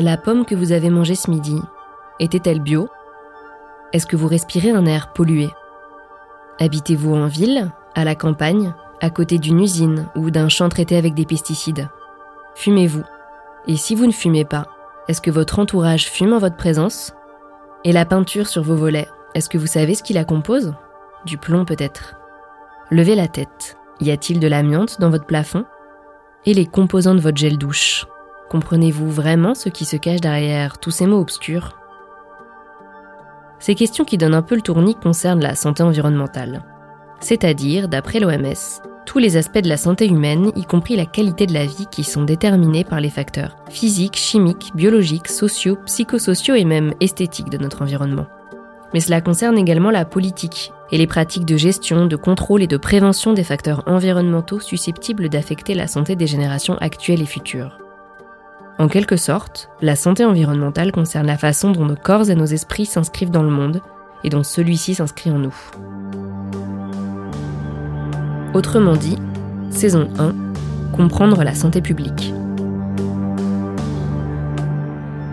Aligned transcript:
La 0.00 0.16
pomme 0.16 0.44
que 0.44 0.54
vous 0.54 0.70
avez 0.70 0.90
mangée 0.90 1.16
ce 1.16 1.28
midi, 1.28 1.60
était-elle 2.20 2.60
bio? 2.60 2.88
Est-ce 3.92 4.06
que 4.06 4.14
vous 4.14 4.28
respirez 4.28 4.70
un 4.70 4.86
air 4.86 5.12
pollué? 5.12 5.50
Habitez-vous 6.60 7.16
en 7.16 7.26
ville, 7.26 7.68
à 7.96 8.04
la 8.04 8.14
campagne, 8.14 8.72
à 9.00 9.10
côté 9.10 9.38
d'une 9.38 9.58
usine 9.58 10.06
ou 10.14 10.30
d'un 10.30 10.48
champ 10.48 10.68
traité 10.68 10.96
avec 10.96 11.14
des 11.14 11.26
pesticides? 11.26 11.88
Fumez-vous. 12.54 13.02
Et 13.66 13.76
si 13.76 13.96
vous 13.96 14.06
ne 14.06 14.12
fumez 14.12 14.44
pas, 14.44 14.68
est-ce 15.08 15.20
que 15.20 15.32
votre 15.32 15.58
entourage 15.58 16.08
fume 16.08 16.32
en 16.32 16.38
votre 16.38 16.56
présence? 16.56 17.12
Et 17.82 17.90
la 17.90 18.04
peinture 18.04 18.46
sur 18.46 18.62
vos 18.62 18.76
volets, 18.76 19.08
est-ce 19.34 19.48
que 19.48 19.58
vous 19.58 19.66
savez 19.66 19.96
ce 19.96 20.04
qui 20.04 20.12
la 20.12 20.24
compose? 20.24 20.74
Du 21.24 21.38
plomb 21.38 21.64
peut-être. 21.64 22.14
Levez 22.92 23.16
la 23.16 23.26
tête. 23.26 23.76
Y 23.98 24.12
a-t-il 24.12 24.38
de 24.38 24.46
l'amiante 24.46 25.00
dans 25.00 25.10
votre 25.10 25.26
plafond? 25.26 25.64
Et 26.46 26.54
les 26.54 26.66
composants 26.66 27.16
de 27.16 27.20
votre 27.20 27.36
gel 27.36 27.58
douche? 27.58 28.06
Comprenez-vous 28.50 29.10
vraiment 29.10 29.54
ce 29.54 29.68
qui 29.68 29.84
se 29.84 29.96
cache 29.96 30.20
derrière 30.20 30.78
tous 30.78 30.90
ces 30.90 31.06
mots 31.06 31.20
obscurs? 31.20 31.78
Ces 33.58 33.74
questions 33.74 34.04
qui 34.04 34.16
donnent 34.16 34.34
un 34.34 34.42
peu 34.42 34.54
le 34.54 34.62
tournis 34.62 34.94
concernent 34.94 35.42
la 35.42 35.54
santé 35.54 35.82
environnementale. 35.82 36.64
C'est-à-dire, 37.20 37.88
d'après 37.88 38.20
l'OMS, 38.20 38.54
tous 39.04 39.18
les 39.18 39.36
aspects 39.36 39.58
de 39.58 39.68
la 39.68 39.76
santé 39.76 40.06
humaine, 40.06 40.52
y 40.54 40.64
compris 40.64 40.96
la 40.96 41.06
qualité 41.06 41.46
de 41.46 41.54
la 41.54 41.66
vie, 41.66 41.86
qui 41.90 42.04
sont 42.04 42.24
déterminés 42.24 42.84
par 42.84 43.00
les 43.00 43.10
facteurs 43.10 43.56
physiques, 43.68 44.16
chimiques, 44.16 44.72
biologiques, 44.74 45.28
sociaux, 45.28 45.76
psychosociaux 45.86 46.54
et 46.54 46.64
même 46.64 46.94
esthétiques 47.00 47.50
de 47.50 47.58
notre 47.58 47.82
environnement. 47.82 48.26
Mais 48.94 49.00
cela 49.00 49.20
concerne 49.20 49.58
également 49.58 49.90
la 49.90 50.04
politique 50.04 50.72
et 50.90 50.96
les 50.96 51.06
pratiques 51.06 51.44
de 51.44 51.56
gestion, 51.56 52.06
de 52.06 52.16
contrôle 52.16 52.62
et 52.62 52.66
de 52.66 52.76
prévention 52.78 53.34
des 53.34 53.44
facteurs 53.44 53.82
environnementaux 53.86 54.60
susceptibles 54.60 55.28
d'affecter 55.28 55.74
la 55.74 55.86
santé 55.86 56.16
des 56.16 56.26
générations 56.26 56.78
actuelles 56.78 57.20
et 57.20 57.26
futures. 57.26 57.78
En 58.78 58.86
quelque 58.86 59.16
sorte, 59.16 59.70
la 59.82 59.96
santé 59.96 60.24
environnementale 60.24 60.92
concerne 60.92 61.26
la 61.26 61.36
façon 61.36 61.72
dont 61.72 61.84
nos 61.84 61.96
corps 61.96 62.30
et 62.30 62.36
nos 62.36 62.46
esprits 62.46 62.86
s'inscrivent 62.86 63.32
dans 63.32 63.42
le 63.42 63.50
monde 63.50 63.82
et 64.22 64.30
dont 64.30 64.44
celui-ci 64.44 64.94
s'inscrit 64.94 65.32
en 65.32 65.38
nous. 65.38 65.54
Autrement 68.54 68.94
dit, 68.94 69.18
saison 69.70 70.08
1, 70.18 70.32
comprendre 70.96 71.42
la 71.42 71.54
santé 71.54 71.80
publique. 71.80 72.32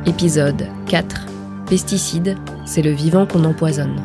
Épisode 0.07 0.67
4, 0.87 1.27
pesticides, 1.67 2.37
c'est 2.65 2.81
le 2.81 2.91
vivant 2.91 3.27
qu'on 3.27 3.43
empoisonne. 3.43 4.01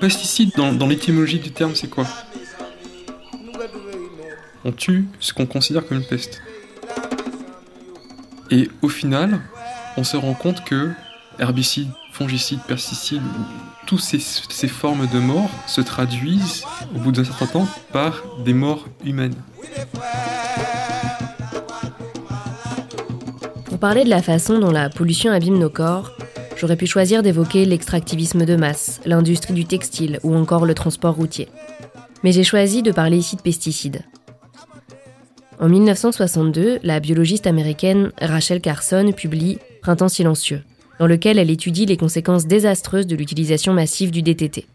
Pesticide, 0.00 0.52
dans, 0.56 0.86
l'étymologie 0.86 1.38
du 1.38 1.52
terme, 1.52 1.74
c'est 1.74 1.88
quoi 1.88 2.06
On 4.64 4.72
tue 4.72 5.06
ce 5.20 5.32
qu'on 5.32 5.46
considère 5.46 5.86
comme 5.86 5.98
une 5.98 6.06
peste. 6.06 6.40
Et 8.50 8.68
au 8.82 8.88
final, 8.88 9.40
on 9.96 10.02
se 10.02 10.16
rend 10.16 10.34
compte 10.34 10.64
que 10.64 10.90
herbicides, 11.38 11.90
fongicides, 12.12 12.60
pesticides, 12.66 13.22
toutes 13.86 14.00
ces, 14.00 14.18
ces, 14.18 14.68
formes 14.68 15.06
de 15.06 15.18
mort 15.18 15.50
se 15.66 15.80
traduisent, 15.80 16.64
au 16.94 16.98
bout 16.98 17.12
d'un 17.12 17.24
certain 17.24 17.46
temps, 17.46 17.68
par 17.92 18.22
des 18.44 18.54
morts 18.54 18.86
humaines. 19.04 19.36
Pour 23.66 23.78
parler 23.78 24.04
de 24.04 24.10
la 24.10 24.22
façon 24.22 24.58
dont 24.58 24.70
la 24.70 24.90
pollution 24.90 25.32
abîme 25.32 25.58
nos 25.58 25.70
corps, 25.70 26.12
J'aurais 26.60 26.76
pu 26.76 26.86
choisir 26.86 27.22
d'évoquer 27.22 27.64
l'extractivisme 27.64 28.44
de 28.44 28.54
masse, 28.54 29.00
l'industrie 29.06 29.54
du 29.54 29.64
textile 29.64 30.20
ou 30.22 30.34
encore 30.34 30.66
le 30.66 30.74
transport 30.74 31.14
routier. 31.14 31.48
Mais 32.22 32.32
j'ai 32.32 32.44
choisi 32.44 32.82
de 32.82 32.92
parler 32.92 33.16
ici 33.16 33.36
de 33.36 33.40
pesticides. 33.40 34.02
En 35.58 35.70
1962, 35.70 36.80
la 36.82 37.00
biologiste 37.00 37.46
américaine 37.46 38.12
Rachel 38.20 38.60
Carson 38.60 39.10
publie 39.16 39.58
Printemps 39.80 40.10
silencieux, 40.10 40.62
dans 40.98 41.06
lequel 41.06 41.38
elle 41.38 41.48
étudie 41.48 41.86
les 41.86 41.96
conséquences 41.96 42.46
désastreuses 42.46 43.06
de 43.06 43.16
l'utilisation 43.16 43.72
massive 43.72 44.10
du 44.10 44.20
DTT. 44.20 44.66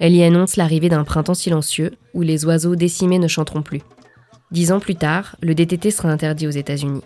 Elle 0.00 0.16
y 0.16 0.24
annonce 0.24 0.56
l'arrivée 0.56 0.88
d'un 0.88 1.04
printemps 1.04 1.34
silencieux 1.34 1.92
où 2.14 2.22
les 2.22 2.44
oiseaux 2.44 2.74
décimés 2.74 3.20
ne 3.20 3.28
chanteront 3.28 3.62
plus. 3.62 3.82
Dix 4.50 4.72
ans 4.72 4.80
plus 4.80 4.96
tard, 4.96 5.36
le 5.40 5.54
DTT 5.54 5.92
sera 5.92 6.08
interdit 6.10 6.48
aux 6.48 6.50
États-Unis. 6.50 7.02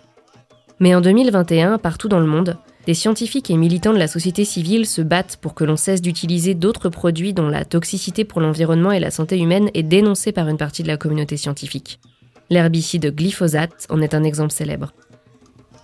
Mais 0.79 0.95
en 0.95 1.01
2021, 1.01 1.77
partout 1.77 2.07
dans 2.07 2.19
le 2.19 2.25
monde, 2.25 2.57
des 2.85 2.93
scientifiques 2.93 3.51
et 3.51 3.57
militants 3.57 3.93
de 3.93 3.99
la 3.99 4.07
société 4.07 4.45
civile 4.45 4.85
se 4.85 5.01
battent 5.01 5.37
pour 5.41 5.53
que 5.53 5.65
l'on 5.65 5.75
cesse 5.75 6.01
d'utiliser 6.01 6.53
d'autres 6.53 6.89
produits 6.89 7.33
dont 7.33 7.49
la 7.49 7.65
toxicité 7.65 8.23
pour 8.23 8.41
l'environnement 8.41 8.91
et 8.91 8.99
la 8.99 9.11
santé 9.11 9.37
humaine 9.37 9.69
est 9.73 9.83
dénoncée 9.83 10.31
par 10.31 10.47
une 10.47 10.57
partie 10.57 10.83
de 10.83 10.87
la 10.87 10.97
communauté 10.97 11.37
scientifique. 11.37 11.99
L'herbicide 12.49 13.13
glyphosate 13.13 13.85
en 13.89 14.01
est 14.01 14.13
un 14.13 14.23
exemple 14.23 14.53
célèbre. 14.53 14.93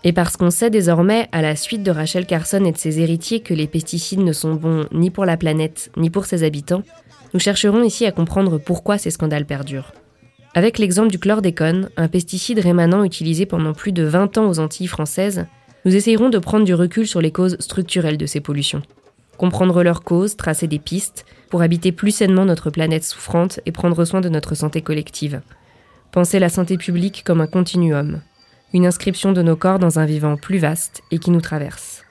Et 0.03 0.13
parce 0.13 0.37
qu'on 0.37 0.51
sait 0.51 0.69
désormais, 0.69 1.27
à 1.31 1.41
la 1.41 1.55
suite 1.55 1.83
de 1.83 1.91
Rachel 1.91 2.25
Carson 2.25 2.63
et 2.63 2.71
de 2.71 2.77
ses 2.77 2.99
héritiers, 2.99 3.41
que 3.41 3.53
les 3.53 3.67
pesticides 3.67 4.19
ne 4.19 4.33
sont 4.33 4.53
bons 4.53 4.85
ni 4.91 5.09
pour 5.09 5.25
la 5.25 5.35
planète 5.35 5.91
ni 5.97 6.09
pour 6.09 6.25
ses 6.25 6.43
habitants, 6.43 6.83
nous 7.33 7.39
chercherons 7.39 7.83
ici 7.83 8.05
à 8.05 8.11
comprendre 8.11 8.57
pourquoi 8.59 8.97
ces 8.97 9.11
scandales 9.11 9.45
perdurent. 9.45 9.91
Avec 10.57 10.79
l'exemple 10.79 11.11
du 11.11 11.19
chlordécone, 11.19 11.89
un 11.97 12.07
pesticide 12.07 12.59
rémanent 12.59 13.03
utilisé 13.03 13.45
pendant 13.45 13.73
plus 13.73 13.91
de 13.91 14.03
20 14.03 14.37
ans 14.37 14.47
aux 14.47 14.59
Antilles 14.59 14.87
françaises, 14.87 15.47
nous 15.83 15.93
essayerons 15.93 16.29
de 16.29 16.37
prendre 16.37 16.63
du 16.63 16.73
recul 16.73 17.05
sur 17.05 17.19
les 17.19 17.31
causes 17.31 17.57
structurelles 17.59 18.17
de 18.17 18.25
ces 18.25 18.39
pollutions. 18.39 18.81
Comprendre 19.37 19.83
leurs 19.83 20.03
causes, 20.03 20.37
tracer 20.37 20.67
des 20.67 20.79
pistes 20.79 21.25
pour 21.49 21.61
habiter 21.61 21.91
plus 21.91 22.11
sainement 22.11 22.45
notre 22.45 22.69
planète 22.69 23.03
souffrante 23.03 23.59
et 23.65 23.73
prendre 23.73 24.05
soin 24.05 24.21
de 24.21 24.29
notre 24.29 24.55
santé 24.55 24.81
collective. 24.81 25.41
Penser 26.13 26.39
la 26.39 26.47
santé 26.47 26.77
publique 26.77 27.23
comme 27.25 27.41
un 27.41 27.47
continuum, 27.47 28.21
une 28.73 28.85
inscription 28.85 29.33
de 29.33 29.41
nos 29.41 29.57
corps 29.57 29.79
dans 29.79 29.99
un 29.99 30.05
vivant 30.05 30.37
plus 30.37 30.59
vaste 30.59 31.03
et 31.11 31.19
qui 31.19 31.31
nous 31.31 31.41
traverse. 31.41 32.05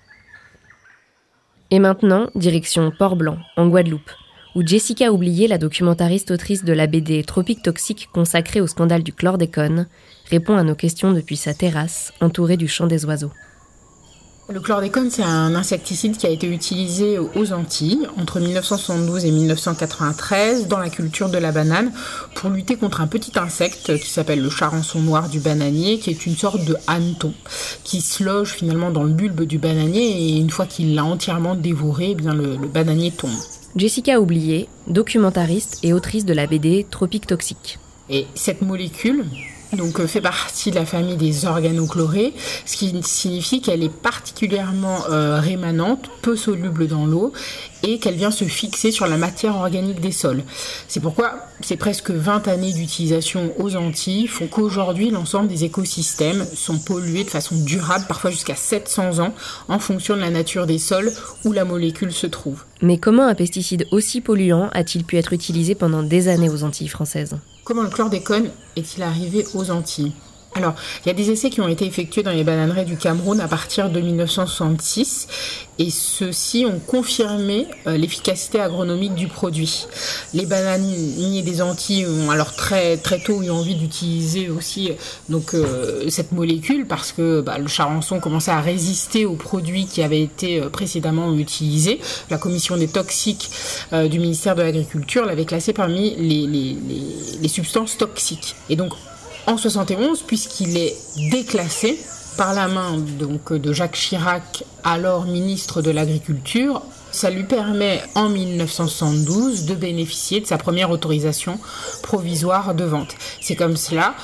Et 1.71 1.79
maintenant, 1.79 2.29
direction 2.35 2.93
Port-Blanc, 2.97 3.39
en 3.57 3.69
Guadeloupe, 3.69 4.11
où 4.55 4.65
Jessica 4.65 5.13
Oublié, 5.13 5.49
la 5.49 5.59
documentariste 5.59 6.31
autrice 6.31 6.65
de 6.65 6.73
la 6.73 6.87
BD 6.87 7.25
Tropique 7.25 7.63
Toxique 7.63 8.09
consacrée 8.13 8.61
au 8.61 8.67
scandale 8.67 9.03
du 9.03 9.13
chlordécone, 9.13 9.87
répond 10.31 10.57
à 10.57 10.63
nos 10.63 10.77
questions 10.77 11.13
depuis 11.13 11.37
sa 11.37 11.55
terrasse, 11.55 12.13
entourée 12.21 12.57
du 12.57 12.69
chant 12.69 12.87
des 12.87 13.05
oiseaux. 13.05 13.33
Le 14.51 14.61
chlordécone, 14.61 15.11
c'est 15.11 15.23
un 15.23 15.55
insecticide 15.55 16.19
qui 16.19 16.27
a 16.27 16.31
été 16.31 16.47
utilisé 16.47 17.19
aux 17.19 17.53
Antilles 17.55 18.07
entre 18.19 18.41
1972 18.41 19.25
et 19.25 19.31
1993 19.31 20.69
dans 20.69 20.79
la 20.79 20.91
culture 20.91 21.31
de 21.31 21.39
la 21.39 21.51
banane 21.51 21.91
pour 22.35 22.51
lutter 22.51 22.77
contre 22.77 23.01
un 23.01 23.07
petit 23.07 23.33
insecte 23.39 23.97
qui 23.99 24.11
s'appelle 24.11 24.43
le 24.43 24.51
charançon 24.51 25.01
noir 25.01 25.31
du 25.31 25.41
bananier, 25.41 25.99
qui 25.99 26.11
est 26.11 26.27
une 26.27 26.37
sorte 26.37 26.63
de 26.67 26.77
hanneton 26.87 27.33
qui 27.85 28.03
se 28.03 28.23
loge 28.23 28.51
finalement 28.51 28.91
dans 28.91 29.05
le 29.05 29.15
bulbe 29.15 29.45
du 29.45 29.57
bananier 29.57 30.11
et 30.11 30.37
une 30.37 30.51
fois 30.51 30.67
qu'il 30.67 30.95
l'a 30.95 31.07
entièrement 31.07 31.55
dévoré, 31.55 32.11
eh 32.11 32.15
bien 32.15 32.35
le, 32.35 32.57
le 32.57 32.69
bananier 32.69 33.13
tombe. 33.13 33.31
Jessica 33.77 34.21
Oublié, 34.21 34.69
documentariste 34.87 35.81
et 35.83 35.93
autrice 35.93 36.25
de 36.25 36.33
la 36.33 36.47
BD 36.47 36.87
Tropique 36.89 37.27
Toxique. 37.27 37.81
Et 38.09 38.27
cette 38.37 38.63
molécule, 38.63 39.25
donc 39.77 40.01
euh, 40.01 40.07
fait 40.07 40.21
partie 40.21 40.71
de 40.71 40.77
la 40.77 40.87
famille 40.87 41.17
des 41.17 41.47
organochlorés, 41.47 42.33
ce 42.67 42.77
qui 42.77 42.95
signifie 43.03 43.61
qu'elle 43.61 43.83
est 43.83 43.93
particulièrement 43.93 45.05
euh, 45.11 45.41
rémanente, 45.41 46.11
peu 46.23 46.37
soluble 46.37 46.87
dans 46.87 47.07
l'eau 47.07 47.33
et 47.83 47.99
qu'elle 47.99 48.15
vient 48.15 48.31
se 48.31 48.45
fixer 48.45 48.91
sur 48.91 49.07
la 49.07 49.17
matière 49.17 49.57
organique 49.57 50.01
des 50.01 50.13
sols. 50.13 50.43
C'est 50.89 51.01
pourquoi 51.01 51.35
ces 51.61 51.77
presque 51.77 52.11
20 52.11 52.49
années 52.49 52.73
d'utilisation 52.73 53.53
aux 53.59 53.77
Antilles 53.77 54.27
font 54.27 54.47
qu'aujourd'hui 54.47 55.11
l'ensemble 55.11 55.49
des 55.49 55.65
écosystèmes 55.65 56.47
sont 56.55 56.79
pollués 56.79 57.25
de 57.25 57.31
façon 57.31 57.57
durable, 57.57 58.07
parfois 58.09 58.31
jusqu'à 58.31 58.57
700 58.57 59.19
ans, 59.19 59.35
en 59.69 59.79
fonction 59.79 60.17
de 60.17 60.21
la 60.21 60.31
nature 60.31 60.67
des 60.67 60.79
sols 60.79 61.13
où 61.45 61.53
la 61.53 61.65
molécule 61.65 62.13
se 62.13 62.27
trouve. 62.27 62.65
Mais 62.81 62.99
comment 62.99 63.27
un 63.27 63.35
pesticide 63.35 63.87
aussi 63.91 64.21
polluant 64.21 64.71
a-t-il 64.73 65.05
pu 65.05 65.17
être 65.17 65.33
utilisé 65.33 65.75
pendant 65.75 66.03
des 66.03 66.29
années 66.29 66.51
aux 66.51 66.65
Antilles 66.65 66.89
françaises? 66.89 67.37
Comment 67.65 67.83
le 67.83 67.89
chlordécone 67.89 68.51
est-il 68.77 69.03
arrivé 69.03 69.47
aux 69.55 69.71
Antilles? 69.71 70.13
Alors, 70.57 70.75
il 71.05 71.09
y 71.09 71.11
a 71.11 71.15
des 71.15 71.33
essais 71.33 71.51
qui 71.51 71.61
ont 71.61 71.67
été 71.67 71.85
effectués 71.85 72.23
dans 72.23 72.31
les 72.31 72.45
bananeraies 72.45 72.85
du 72.85 72.97
Cameroun 72.97 73.41
à 73.41 73.49
partir 73.49 73.91
de 73.91 74.01
1966 74.01 75.27
et 75.81 75.91
ceux-ci 75.91 76.65
ont 76.65 76.79
confirmé 76.79 77.67
euh, 77.89 77.97
l'efficacité 77.97 78.61
agronomique 78.61 79.15
du 79.15 79.27
produit. 79.27 79.87
Les 80.33 80.47
bananiers 80.47 81.43
des 81.43 81.61
Antilles 81.61 82.07
ont 82.07 82.31
alors 82.31 82.53
très 82.53 82.97
très 82.97 83.19
tôt 83.19 83.43
eu 83.43 83.51
envie 83.51 83.75
d'utiliser 83.75 84.49
aussi 84.49 84.93
donc 85.29 85.55
euh, 85.55 86.09
cette 86.09 86.31
molécule 86.31 86.87
parce 86.87 87.11
que 87.11 87.41
bah, 87.41 87.59
le 87.59 87.67
charançon 87.67 88.21
commençait 88.21 88.53
à 88.53 88.61
résister 88.61 89.27
aux 89.27 89.35
produits 89.35 89.87
qui 89.87 90.03
avaient 90.03 90.23
été 90.23 90.61
euh, 90.61 90.69
précédemment 90.69 91.35
utilisés. 91.35 92.01
La 92.31 92.39
commission 92.39 92.77
des 92.77 92.89
toxiques 92.89 93.51
du 93.93 94.19
ministère 94.19 94.55
de 94.55 94.63
l'Agriculture 94.63 95.25
l'avait 95.25 95.45
classé 95.45 95.73
parmi 95.73 96.15
les, 96.17 96.47
les, 96.47 96.77
les 97.41 97.49
substances 97.49 97.97
toxiques. 97.97 98.55
Et 98.69 98.77
donc 98.77 98.93
en 99.47 99.57
71 99.57 100.23
puisqu'il 100.23 100.77
est 100.77 100.97
déclassé 101.31 101.99
par 102.37 102.55
la 102.55 102.69
main 102.69 102.99
donc 102.99 103.53
de 103.53 103.73
Jacques 103.73 103.97
Chirac, 103.97 104.65
alors 104.83 105.25
ministre 105.25 105.83
de 105.83 105.91
l'Agriculture. 105.91 106.83
Ça 107.13 107.31
lui 107.31 107.45
permet 107.45 108.03
en 108.17 108.29
1972 108.29 109.67
de 109.67 109.75
bénéficier 109.75 110.41
de 110.41 110.47
sa 110.47 110.59
première 110.59 110.91
autorisation 110.91 111.61
provisoire 112.03 112.75
de 112.75 112.85
vente. 112.85 113.15
C'est 113.41 113.55
comme 113.55 113.77
cela 113.77 114.15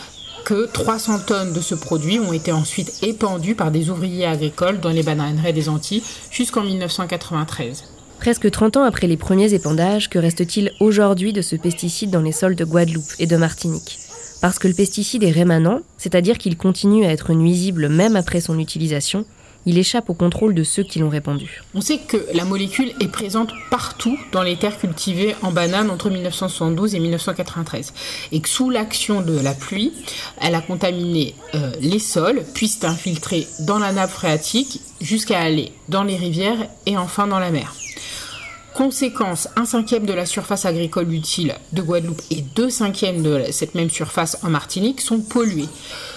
que 0.45 0.67
300 0.67 1.21
tonnes 1.27 1.53
de 1.53 1.61
ce 1.61 1.77
produit 1.77 2.19
ont 2.19 2.33
été 2.33 2.51
ensuite 2.51 3.05
épandues 3.05 3.55
par 3.55 3.71
des 3.71 3.91
ouvriers 3.91 4.27
agricoles 4.27 4.81
dans 4.81 4.91
les 4.91 5.05
bananeraies 5.05 5.53
des 5.53 5.69
Antilles 5.69 6.03
jusqu'en 6.31 6.63
1993. 6.63 7.85
Presque 8.19 8.51
30 8.51 8.79
ans 8.79 8.85
après 8.85 9.07
les 9.07 9.17
premiers 9.17 9.55
épandages, 9.55 10.11
que 10.11 10.19
reste-t-il 10.19 10.73
aujourd'hui 10.81 11.33
de 11.33 11.43
ce 11.43 11.57
pesticide 11.57 12.11
dans 12.11 12.23
les 12.23 12.33
sols 12.33 12.57
de 12.57 12.65
Guadeloupe 12.65 13.13
et 13.19 13.27
de 13.27 13.37
Martinique? 13.37 13.99
Parce 14.41 14.59
que 14.59 14.69
le 14.69 14.75
pesticide 14.75 15.23
est 15.23 15.31
rémanent, 15.31 15.81
c'est-à-dire 15.99 16.39
qu'il 16.39 16.57
continue 16.57 17.05
à 17.05 17.13
être 17.13 17.33
nuisible 17.33 17.89
même 17.89 18.17
après 18.17 18.41
son 18.41 18.59
utilisation, 18.59 19.25
il 19.67 19.79
échappe 19.79 20.09
au 20.09 20.15
contrôle 20.15 20.55
de 20.55 20.63
ceux 20.63 20.83
qui 20.83 20.99
l'ont 20.99 21.09
répandu. 21.09 21.63
On 21.75 21.81
sait 21.81 21.99
que 21.99 22.17
la 22.33 22.45
molécule 22.45 22.93
est 23.01 23.09
présente 23.09 23.53
partout 23.71 24.19
dans 24.33 24.43
les 24.43 24.57
terres 24.57 24.79
cultivées 24.79 25.35
en 25.43 25.53
banane 25.53 25.91
entre 25.91 26.11
1972 26.11 26.95
et 26.95 26.99
1993 26.99 27.93
et 28.33 28.41
que 28.41 28.49
sous 28.49 28.71
l'action 28.71 29.21
de 29.21 29.39
la 29.39 29.53
pluie, 29.53 29.93
elle 30.41 30.55
a 30.55 30.63
contaminé 30.63 31.35
euh, 31.55 31.73
les 31.81 31.99
sols, 31.99 32.43
puis 32.55 32.69
s'est 32.69 32.87
infiltrée 32.87 33.47
dans 33.61 33.79
la 33.79 33.93
nappe 33.93 34.11
phréatique 34.11 34.81
jusqu'à 35.01 35.41
aller 35.41 35.73
dans 35.89 36.05
les 36.05 36.17
rivières 36.17 36.67
et 36.87 36.97
enfin 36.97 37.27
dans 37.27 37.39
la 37.39 37.51
mer. 37.51 37.75
Conséquence, 38.75 39.49
un 39.57 39.65
cinquième 39.65 40.07
de 40.07 40.13
la 40.13 40.25
surface 40.25 40.65
agricole 40.65 41.13
utile 41.13 41.55
de 41.73 41.83
Guadeloupe 41.83 42.23
et 42.31 42.41
deux 42.41 42.71
cinquièmes 42.71 43.23
de 43.23 43.47
cette 43.51 43.75
même 43.75 43.91
surface 43.91 44.39
en 44.43 44.51
Martinique 44.51 45.01
sont 45.01 45.21
pollués. 45.21 45.69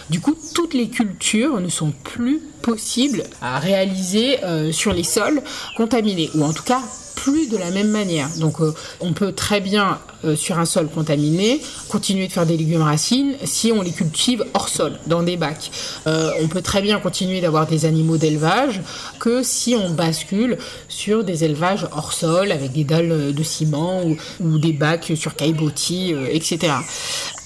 Du 0.09 0.21
coup, 0.21 0.35
toutes 0.53 0.73
les 0.73 0.89
cultures 0.89 1.59
ne 1.59 1.69
sont 1.69 1.91
plus 1.91 2.41
possibles 2.61 3.23
à 3.41 3.59
réaliser 3.59 4.43
euh, 4.43 4.71
sur 4.71 4.93
les 4.93 5.03
sols 5.03 5.41
contaminés, 5.75 6.29
ou 6.35 6.43
en 6.43 6.53
tout 6.53 6.63
cas 6.63 6.81
plus 7.23 7.47
de 7.47 7.57
la 7.57 7.71
même 7.71 7.89
manière. 7.89 8.27
Donc 8.39 8.59
euh, 8.59 8.73
on 8.99 9.13
peut 9.13 9.31
très 9.31 9.61
bien 9.61 9.99
euh, 10.25 10.35
sur 10.35 10.59
un 10.59 10.65
sol 10.65 10.89
contaminé 10.89 11.61
continuer 11.87 12.27
de 12.27 12.33
faire 12.33 12.45
des 12.45 12.57
légumes 12.57 12.81
racines 12.81 13.35
si 13.45 13.71
on 13.71 13.81
les 13.81 13.91
cultive 13.91 14.43
hors 14.53 14.67
sol, 14.67 14.99
dans 15.07 15.23
des 15.23 15.37
bacs. 15.37 15.71
Euh, 16.05 16.31
on 16.41 16.49
peut 16.49 16.61
très 16.61 16.81
bien 16.81 16.99
continuer 16.99 17.39
d'avoir 17.39 17.65
des 17.65 17.85
animaux 17.85 18.17
d'élevage 18.17 18.81
que 19.21 19.41
si 19.41 19.73
on 19.73 19.91
bascule 19.91 20.57
sur 20.89 21.23
des 21.23 21.45
élevages 21.45 21.87
hors 21.95 22.11
sol 22.11 22.51
avec 22.51 22.73
des 22.73 22.83
dalles 22.83 23.33
de 23.33 23.43
ciment 23.43 24.01
ou, 24.41 24.59
des 24.59 24.73
bacs 24.73 25.13
sur 25.15 25.35
caillebotis, 25.35 26.13
etc. 26.29 26.73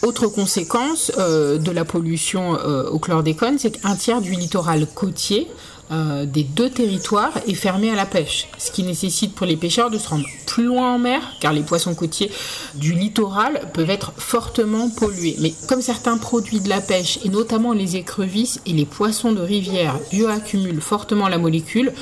Autre 0.01 0.27
conséquence 0.27 1.11
de 1.17 1.71
la 1.71 1.85
pollution 1.85 2.51
au 2.51 2.99
chlordécone, 2.99 3.57
c'est 3.57 3.79
qu'un 3.79 3.95
tiers 3.95 4.21
du 4.21 4.31
littoral 4.31 4.85
côtier 4.93 5.47
euh, 5.89 6.25
des 6.25 6.43
deux 6.43 6.69
territoires 6.69 7.31
est 7.47 7.53
fermé 7.53 7.89
à 7.89 7.95
la 7.95 8.05
pêche, 8.05 8.47
ce 8.57 8.71
qui 8.71 8.83
nécessite 8.83 9.33
pour 9.33 9.45
les 9.45 9.55
pêcheurs 9.55 9.89
de 9.89 9.97
se 9.97 10.09
rendre 10.09 10.25
plus 10.45 10.65
loin 10.65 10.95
en 10.95 10.99
mer, 10.99 11.21
car 11.39 11.53
les 11.53 11.61
poissons 11.61 11.95
côtiers 11.95 12.29
du 12.75 12.93
littoral 12.93 13.61
peuvent 13.73 13.89
être 13.89 14.11
fortement 14.17 14.89
pollués. 14.89 15.37
Mais 15.39 15.53
comme 15.67 15.81
certains 15.81 16.17
produits 16.17 16.59
de 16.59 16.69
la 16.69 16.81
pêche, 16.81 17.19
et 17.23 17.29
notamment 17.29 17.71
les 17.71 17.95
écrevisses 17.95 18.59
et 18.65 18.73
les 18.73 18.85
poissons 18.85 19.31
de 19.31 19.41
rivière, 19.41 19.97
bioaccumulent 20.11 20.81
fortement 20.81 21.29
la 21.29 21.37
molécule, 21.37 21.93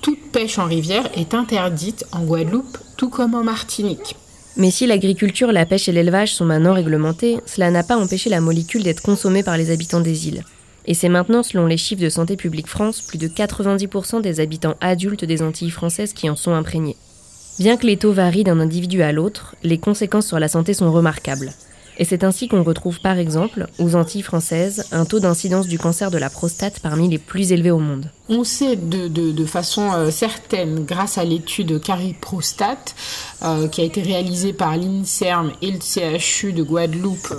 toute 0.00 0.30
pêche 0.32 0.58
en 0.58 0.64
rivière 0.64 1.10
est 1.14 1.34
interdite 1.34 2.06
en 2.12 2.24
Guadeloupe, 2.24 2.78
tout 2.96 3.10
comme 3.10 3.34
en 3.34 3.44
Martinique. 3.44 4.16
Mais 4.56 4.70
si 4.70 4.86
l'agriculture, 4.86 5.50
la 5.50 5.66
pêche 5.66 5.88
et 5.88 5.92
l'élevage 5.92 6.32
sont 6.32 6.44
maintenant 6.44 6.74
réglementés, 6.74 7.38
cela 7.44 7.70
n'a 7.70 7.82
pas 7.82 7.96
empêché 7.96 8.30
la 8.30 8.40
molécule 8.40 8.84
d'être 8.84 9.02
consommée 9.02 9.42
par 9.42 9.56
les 9.56 9.70
habitants 9.70 10.00
des 10.00 10.28
îles. 10.28 10.44
Et 10.86 10.94
c'est 10.94 11.08
maintenant, 11.08 11.42
selon 11.42 11.66
les 11.66 11.76
chiffres 11.76 12.02
de 12.02 12.08
Santé 12.08 12.36
publique 12.36 12.66
France, 12.66 13.00
plus 13.00 13.18
de 13.18 13.28
90% 13.28 14.20
des 14.20 14.40
habitants 14.40 14.76
adultes 14.80 15.24
des 15.24 15.42
Antilles 15.42 15.70
françaises 15.70 16.12
qui 16.12 16.28
en 16.28 16.36
sont 16.36 16.52
imprégnés. 16.52 16.96
Bien 17.58 17.76
que 17.76 17.86
les 17.86 17.96
taux 17.96 18.12
varient 18.12 18.44
d'un 18.44 18.60
individu 18.60 19.02
à 19.02 19.12
l'autre, 19.12 19.54
les 19.62 19.78
conséquences 19.78 20.26
sur 20.26 20.40
la 20.40 20.48
santé 20.48 20.74
sont 20.74 20.92
remarquables. 20.92 21.52
Et 21.96 22.04
c'est 22.04 22.24
ainsi 22.24 22.48
qu'on 22.48 22.64
retrouve 22.64 23.00
par 23.00 23.18
exemple, 23.18 23.68
aux 23.78 23.94
Antilles 23.94 24.22
françaises, 24.22 24.84
un 24.90 25.04
taux 25.04 25.20
d'incidence 25.20 25.68
du 25.68 25.78
cancer 25.78 26.10
de 26.10 26.18
la 26.18 26.28
prostate 26.28 26.80
parmi 26.80 27.08
les 27.08 27.18
plus 27.18 27.52
élevés 27.52 27.70
au 27.70 27.78
monde. 27.78 28.10
On 28.28 28.42
sait 28.42 28.74
de, 28.76 29.44
façon 29.44 29.92
euh, 29.92 30.10
certaine, 30.10 30.84
grâce 30.84 31.18
à 31.18 31.24
l'étude 31.24 31.80
Cariprostate, 31.80 32.96
euh, 33.42 33.68
qui 33.68 33.82
a 33.82 33.84
été 33.84 34.02
réalisée 34.02 34.54
par 34.54 34.76
l'INSERM 34.76 35.52
et 35.62 35.70
le 35.70 35.78
CHU 35.80 36.52
de 36.52 36.62
Guadeloupe 36.62 37.32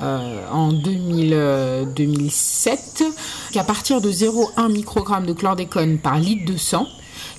euh, 0.00 0.40
en 0.50 0.72
2007, 0.72 3.04
qu'à 3.52 3.62
partir 3.62 4.00
de 4.00 4.10
0,1 4.10 4.72
microgramme 4.72 5.26
de 5.26 5.32
chlordécone 5.32 5.98
par 5.98 6.18
litre 6.18 6.50
de 6.50 6.56
sang, 6.56 6.88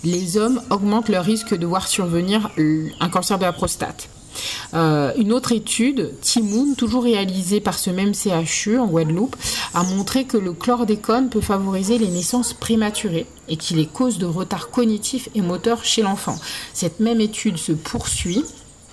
les 0.03 0.37
hommes 0.37 0.61
augmentent 0.69 1.09
leur 1.09 1.25
risque 1.25 1.57
de 1.57 1.65
voir 1.65 1.87
survenir 1.87 2.51
un 2.99 3.09
cancer 3.09 3.39
de 3.39 3.43
la 3.43 3.53
prostate. 3.53 4.07
Euh, 4.73 5.11
une 5.17 5.33
autre 5.33 5.51
étude, 5.51 6.11
Timoun, 6.21 6.75
toujours 6.75 7.03
réalisée 7.03 7.59
par 7.59 7.79
ce 7.79 7.89
même 7.89 8.13
CHU 8.13 8.77
en 8.77 8.87
Guadeloupe, 8.87 9.35
a 9.73 9.83
montré 9.83 10.25
que 10.25 10.37
le 10.37 10.53
chlordécone 10.53 11.29
peut 11.29 11.41
favoriser 11.41 11.97
les 11.97 12.07
naissances 12.07 12.53
prématurées 12.53 13.25
et 13.49 13.57
qu'il 13.57 13.79
est 13.79 13.91
cause 13.91 14.17
de 14.17 14.25
retard 14.25 14.69
cognitif 14.69 15.29
et 15.35 15.41
moteur 15.41 15.83
chez 15.83 16.01
l'enfant. 16.01 16.37
Cette 16.73 16.99
même 16.99 17.21
étude 17.21 17.57
se 17.57 17.71
poursuit 17.71 18.43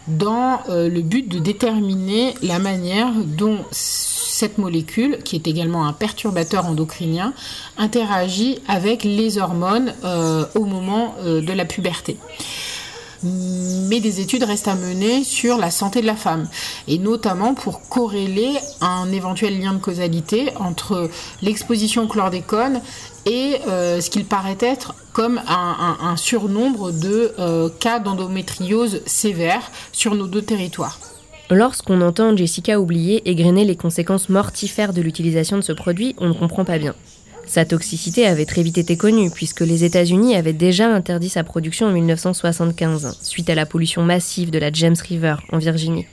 dans 0.06 0.60
euh, 0.68 0.88
le 0.88 1.00
but 1.00 1.28
de 1.28 1.38
déterminer 1.38 2.34
la 2.42 2.58
manière 2.58 3.12
dont 3.24 3.64
cette 3.70 4.58
molécule, 4.58 5.18
qui 5.24 5.36
est 5.36 5.46
également 5.46 5.86
un 5.86 5.92
perturbateur 5.92 6.66
endocrinien, 6.66 7.32
interagit 7.78 8.58
avec 8.68 9.04
les 9.04 9.38
hormones 9.38 9.94
euh, 10.04 10.44
au 10.54 10.64
moment 10.64 11.14
de 11.24 11.52
la 11.52 11.64
puberté 11.64 12.18
mais 13.24 14.00
des 14.00 14.20
études 14.20 14.44
restent 14.44 14.68
à 14.68 14.74
mener 14.74 15.24
sur 15.24 15.56
la 15.56 15.70
santé 15.70 16.00
de 16.00 16.06
la 16.06 16.16
femme, 16.16 16.48
et 16.88 16.98
notamment 16.98 17.54
pour 17.54 17.88
corréler 17.88 18.52
un 18.80 19.10
éventuel 19.12 19.60
lien 19.60 19.72
de 19.72 19.78
causalité 19.78 20.50
entre 20.56 21.10
l'exposition 21.42 22.04
au 22.04 22.06
chlordécone 22.06 22.80
et 23.26 23.56
euh, 23.68 24.00
ce 24.00 24.10
qu'il 24.10 24.24
paraît 24.24 24.58
être 24.60 24.94
comme 25.12 25.40
un, 25.46 26.16
surnombre 26.16 26.92
de 26.92 27.32
euh, 27.38 27.68
cas 27.80 28.00
d'endométriose 28.00 29.00
sévère 29.06 29.70
sur 29.92 30.14
nos 30.14 30.26
deux 30.26 30.42
territoires. 30.42 30.98
Lorsqu'on 31.50 32.00
entend 32.00 32.36
Jessica 32.36 32.80
oublier 32.80 33.28
égrener 33.28 33.64
les 33.64 33.76
conséquences 33.76 34.28
mortifères 34.28 34.92
de 34.92 35.02
l'utilisation 35.02 35.56
de 35.56 35.62
ce 35.62 35.72
produit, 35.72 36.14
on 36.18 36.28
ne 36.28 36.32
comprend 36.32 36.64
pas 36.64 36.78
bien. 36.78 36.94
Sa 37.46 37.64
toxicité 37.64 38.26
avait 38.26 38.46
très 38.46 38.62
vite 38.62 38.78
été 38.78 38.96
connue, 38.96 39.30
puisque 39.30 39.60
les 39.60 39.84
États-Unis 39.84 40.34
avaient 40.34 40.52
déjà 40.52 40.88
interdit 40.88 41.28
sa 41.28 41.44
production 41.44 41.86
en 41.86 41.92
1975, 41.92 43.18
suite 43.22 43.50
à 43.50 43.54
la 43.54 43.66
pollution 43.66 44.02
massive 44.02 44.50
de 44.50 44.58
la 44.58 44.72
James 44.72 44.96
River 45.08 45.36
en 45.52 45.58
Virginie. 45.58 46.06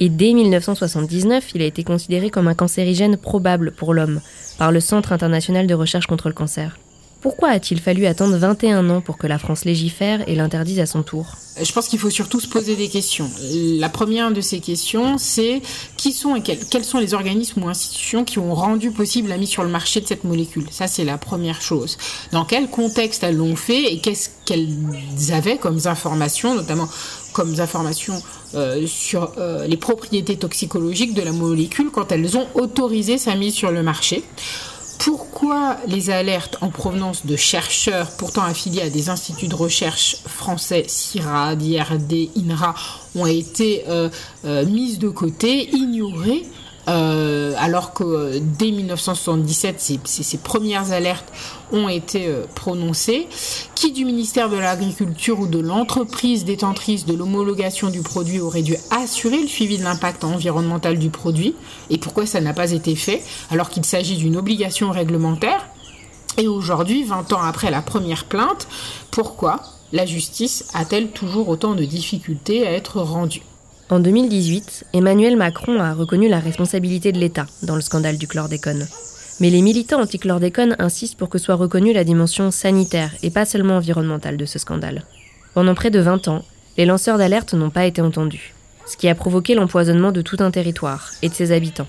Et 0.00 0.08
dès 0.08 0.32
1979, 0.32 1.52
il 1.54 1.62
a 1.62 1.66
été 1.66 1.82
considéré 1.82 2.30
comme 2.30 2.48
un 2.48 2.54
cancérigène 2.54 3.16
probable 3.16 3.72
pour 3.72 3.94
l'homme 3.94 4.20
par 4.56 4.72
le 4.72 4.80
Centre 4.80 5.12
international 5.12 5.66
de 5.66 5.74
recherche 5.74 6.06
contre 6.06 6.28
le 6.28 6.34
cancer. 6.34 6.78
Pourquoi 7.20 7.48
a-t-il 7.48 7.80
fallu 7.80 8.06
attendre 8.06 8.36
21 8.36 8.88
ans 8.90 9.00
pour 9.00 9.18
que 9.18 9.26
la 9.26 9.38
France 9.38 9.64
légifère 9.64 10.28
et 10.28 10.36
l'interdise 10.36 10.78
à 10.78 10.86
son 10.86 11.02
tour? 11.02 11.36
Je 11.60 11.72
pense 11.72 11.88
qu'il 11.88 11.98
faut 11.98 12.10
surtout 12.10 12.38
se 12.38 12.46
poser 12.46 12.76
des 12.76 12.88
questions. 12.88 13.28
La 13.52 13.88
première 13.88 14.30
de 14.30 14.40
ces 14.40 14.60
questions, 14.60 15.18
c'est 15.18 15.60
qui 15.96 16.12
sont 16.12 16.36
et 16.36 16.42
quels, 16.42 16.84
sont 16.84 16.98
les 16.98 17.14
organismes 17.14 17.64
ou 17.64 17.68
institutions 17.68 18.24
qui 18.24 18.38
ont 18.38 18.54
rendu 18.54 18.92
possible 18.92 19.30
la 19.30 19.36
mise 19.36 19.48
sur 19.48 19.64
le 19.64 19.68
marché 19.68 20.00
de 20.00 20.06
cette 20.06 20.22
molécule? 20.22 20.66
Ça, 20.70 20.86
c'est 20.86 21.04
la 21.04 21.18
première 21.18 21.60
chose. 21.60 21.98
Dans 22.30 22.44
quel 22.44 22.68
contexte 22.68 23.24
elles 23.24 23.36
l'ont 23.36 23.56
fait 23.56 23.92
et 23.92 23.98
qu'est-ce 23.98 24.30
qu'elles 24.44 24.68
avaient 25.32 25.58
comme 25.58 25.80
informations, 25.86 26.54
notamment 26.54 26.88
comme 27.32 27.58
informations 27.58 28.22
euh, 28.54 28.86
sur 28.86 29.32
euh, 29.38 29.66
les 29.66 29.76
propriétés 29.76 30.36
toxicologiques 30.36 31.14
de 31.14 31.22
la 31.22 31.32
molécule 31.32 31.90
quand 31.92 32.12
elles 32.12 32.36
ont 32.36 32.46
autorisé 32.54 33.18
sa 33.18 33.34
mise 33.34 33.54
sur 33.54 33.72
le 33.72 33.82
marché? 33.82 34.22
Pourquoi 34.98 35.76
les 35.86 36.10
alertes 36.10 36.56
en 36.60 36.70
provenance 36.70 37.24
de 37.24 37.36
chercheurs 37.36 38.10
pourtant 38.16 38.42
affiliés 38.42 38.82
à 38.82 38.90
des 38.90 39.08
instituts 39.08 39.48
de 39.48 39.54
recherche 39.54 40.16
français, 40.26 40.84
CIRAD, 40.88 41.62
IRD, 41.62 42.30
INRA, 42.36 42.74
ont 43.14 43.26
été 43.26 43.84
euh, 43.88 44.08
euh, 44.44 44.66
mises 44.66 44.98
de 44.98 45.08
côté, 45.08 45.70
ignorées 45.70 46.44
euh, 46.88 47.54
alors 47.58 47.92
que 47.92 48.38
dès 48.38 48.70
1977, 48.70 50.00
ces, 50.04 50.38
premières 50.38 50.92
alertes 50.92 51.30
ont 51.72 51.88
été 51.88 52.32
prononcées. 52.54 53.28
Qui 53.74 53.92
du 53.92 54.04
ministère 54.04 54.48
de 54.48 54.56
l'Agriculture 54.56 55.40
ou 55.40 55.46
de 55.46 55.58
l'entreprise 55.58 56.44
détentrice 56.44 57.04
de 57.04 57.14
l'homologation 57.14 57.90
du 57.90 58.00
produit 58.00 58.40
aurait 58.40 58.62
dû 58.62 58.76
assurer 58.90 59.40
le 59.40 59.48
suivi 59.48 59.78
de 59.78 59.84
l'impact 59.84 60.24
environnemental 60.24 60.98
du 60.98 61.10
produit 61.10 61.54
et 61.90 61.98
pourquoi 61.98 62.26
ça 62.26 62.40
n'a 62.40 62.54
pas 62.54 62.72
été 62.72 62.96
fait 62.96 63.22
alors 63.50 63.70
qu'il 63.70 63.84
s'agit 63.84 64.16
d'une 64.16 64.36
obligation 64.36 64.90
réglementaire? 64.90 65.68
Et 66.38 66.46
aujourd'hui, 66.46 67.02
20 67.02 67.32
ans 67.32 67.42
après 67.42 67.70
la 67.70 67.82
première 67.82 68.24
plainte, 68.24 68.68
pourquoi 69.10 69.60
la 69.92 70.06
justice 70.06 70.68
a-t-elle 70.74 71.10
toujours 71.10 71.48
autant 71.48 71.74
de 71.74 71.84
difficultés 71.84 72.66
à 72.66 72.72
être 72.72 73.00
rendue? 73.00 73.42
En 73.90 74.00
2018, 74.00 74.84
Emmanuel 74.92 75.38
Macron 75.38 75.80
a 75.80 75.94
reconnu 75.94 76.28
la 76.28 76.40
responsabilité 76.40 77.10
de 77.10 77.18
l'État 77.18 77.46
dans 77.62 77.74
le 77.74 77.80
scandale 77.80 78.18
du 78.18 78.28
chlordécone. 78.28 78.86
Mais 79.40 79.48
les 79.48 79.62
militants 79.62 80.02
anti-chlordécone 80.02 80.76
insistent 80.78 81.16
pour 81.16 81.30
que 81.30 81.38
soit 81.38 81.54
reconnue 81.54 81.94
la 81.94 82.04
dimension 82.04 82.50
sanitaire 82.50 83.12
et 83.22 83.30
pas 83.30 83.46
seulement 83.46 83.76
environnementale 83.76 84.36
de 84.36 84.44
ce 84.44 84.58
scandale. 84.58 85.04
Pendant 85.54 85.74
près 85.74 85.90
de 85.90 86.00
20 86.00 86.28
ans, 86.28 86.44
les 86.76 86.84
lanceurs 86.84 87.16
d'alerte 87.16 87.54
n'ont 87.54 87.70
pas 87.70 87.86
été 87.86 88.02
entendus, 88.02 88.52
ce 88.84 88.98
qui 88.98 89.08
a 89.08 89.14
provoqué 89.14 89.54
l'empoisonnement 89.54 90.12
de 90.12 90.20
tout 90.20 90.36
un 90.40 90.50
territoire 90.50 91.10
et 91.22 91.30
de 91.30 91.34
ses 91.34 91.52
habitants. 91.52 91.88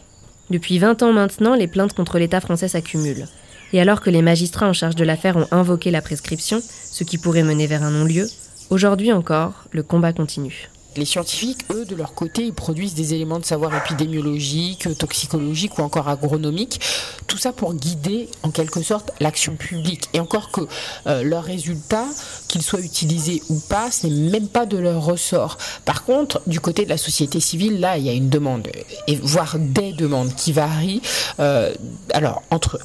Depuis 0.50 0.80
20 0.80 1.04
ans 1.04 1.12
maintenant, 1.12 1.54
les 1.54 1.68
plaintes 1.68 1.94
contre 1.94 2.18
l'État 2.18 2.40
français 2.40 2.70
s'accumulent. 2.70 3.28
Et 3.74 3.82
alors 3.82 4.00
que 4.00 4.10
les 4.10 4.22
magistrats 4.22 4.70
en 4.70 4.74
charge 4.74 4.96
de 4.96 5.04
l'affaire 5.04 5.36
ont 5.36 5.48
invoqué 5.52 5.92
la 5.92 6.02
prescription, 6.02 6.62
ce 6.62 7.04
qui 7.04 7.18
pourrait 7.18 7.44
mener 7.44 7.68
vers 7.68 7.84
un 7.84 7.92
non-lieu, 7.92 8.30
aujourd'hui 8.70 9.12
encore, 9.12 9.66
le 9.74 9.84
combat 9.84 10.14
continue. 10.14 10.70
Les 11.00 11.06
scientifiques, 11.06 11.60
eux, 11.72 11.86
de 11.86 11.96
leur 11.96 12.14
côté, 12.14 12.44
ils 12.44 12.54
produisent 12.54 12.94
des 12.94 13.14
éléments 13.14 13.40
de 13.40 13.46
savoir 13.46 13.74
épidémiologique, 13.74 14.98
toxicologique 14.98 15.80
ou 15.80 15.82
encore 15.82 16.10
agronomique. 16.10 16.82
Tout 17.26 17.38
ça 17.38 17.54
pour 17.54 17.74
guider, 17.74 18.28
en 18.44 18.52
quelque 18.52 18.82
sorte, 18.82 19.14
l'action 19.22 19.56
publique. 19.56 20.10
Et 20.14 20.20
encore 20.20 20.52
que 20.52 20.60
euh, 21.08 21.24
leurs 21.24 21.46
résultats, 21.46 22.08
qu'ils 22.50 22.64
soient 22.64 22.82
utilisés 22.82 23.42
ou 23.48 23.62
pas, 23.70 23.92
ce 23.92 24.08
n'est 24.08 24.30
même 24.30 24.50
pas 24.50 24.66
de 24.66 24.78
leur 24.78 25.02
ressort. 25.02 25.58
Par 25.86 26.04
contre, 26.04 26.42
du 26.48 26.60
côté 26.60 26.84
de 26.84 26.90
la 26.90 26.98
société 26.98 27.40
civile, 27.40 27.80
là, 27.80 27.98
il 27.98 28.04
y 28.04 28.10
a 28.10 28.14
une 28.14 28.30
demande, 28.30 28.68
et 29.08 29.16
voire 29.16 29.56
des 29.58 29.94
demandes 29.94 30.36
qui 30.36 30.52
varient. 30.52 31.02
Euh, 31.40 31.74
alors, 32.12 32.44
entre 32.52 32.78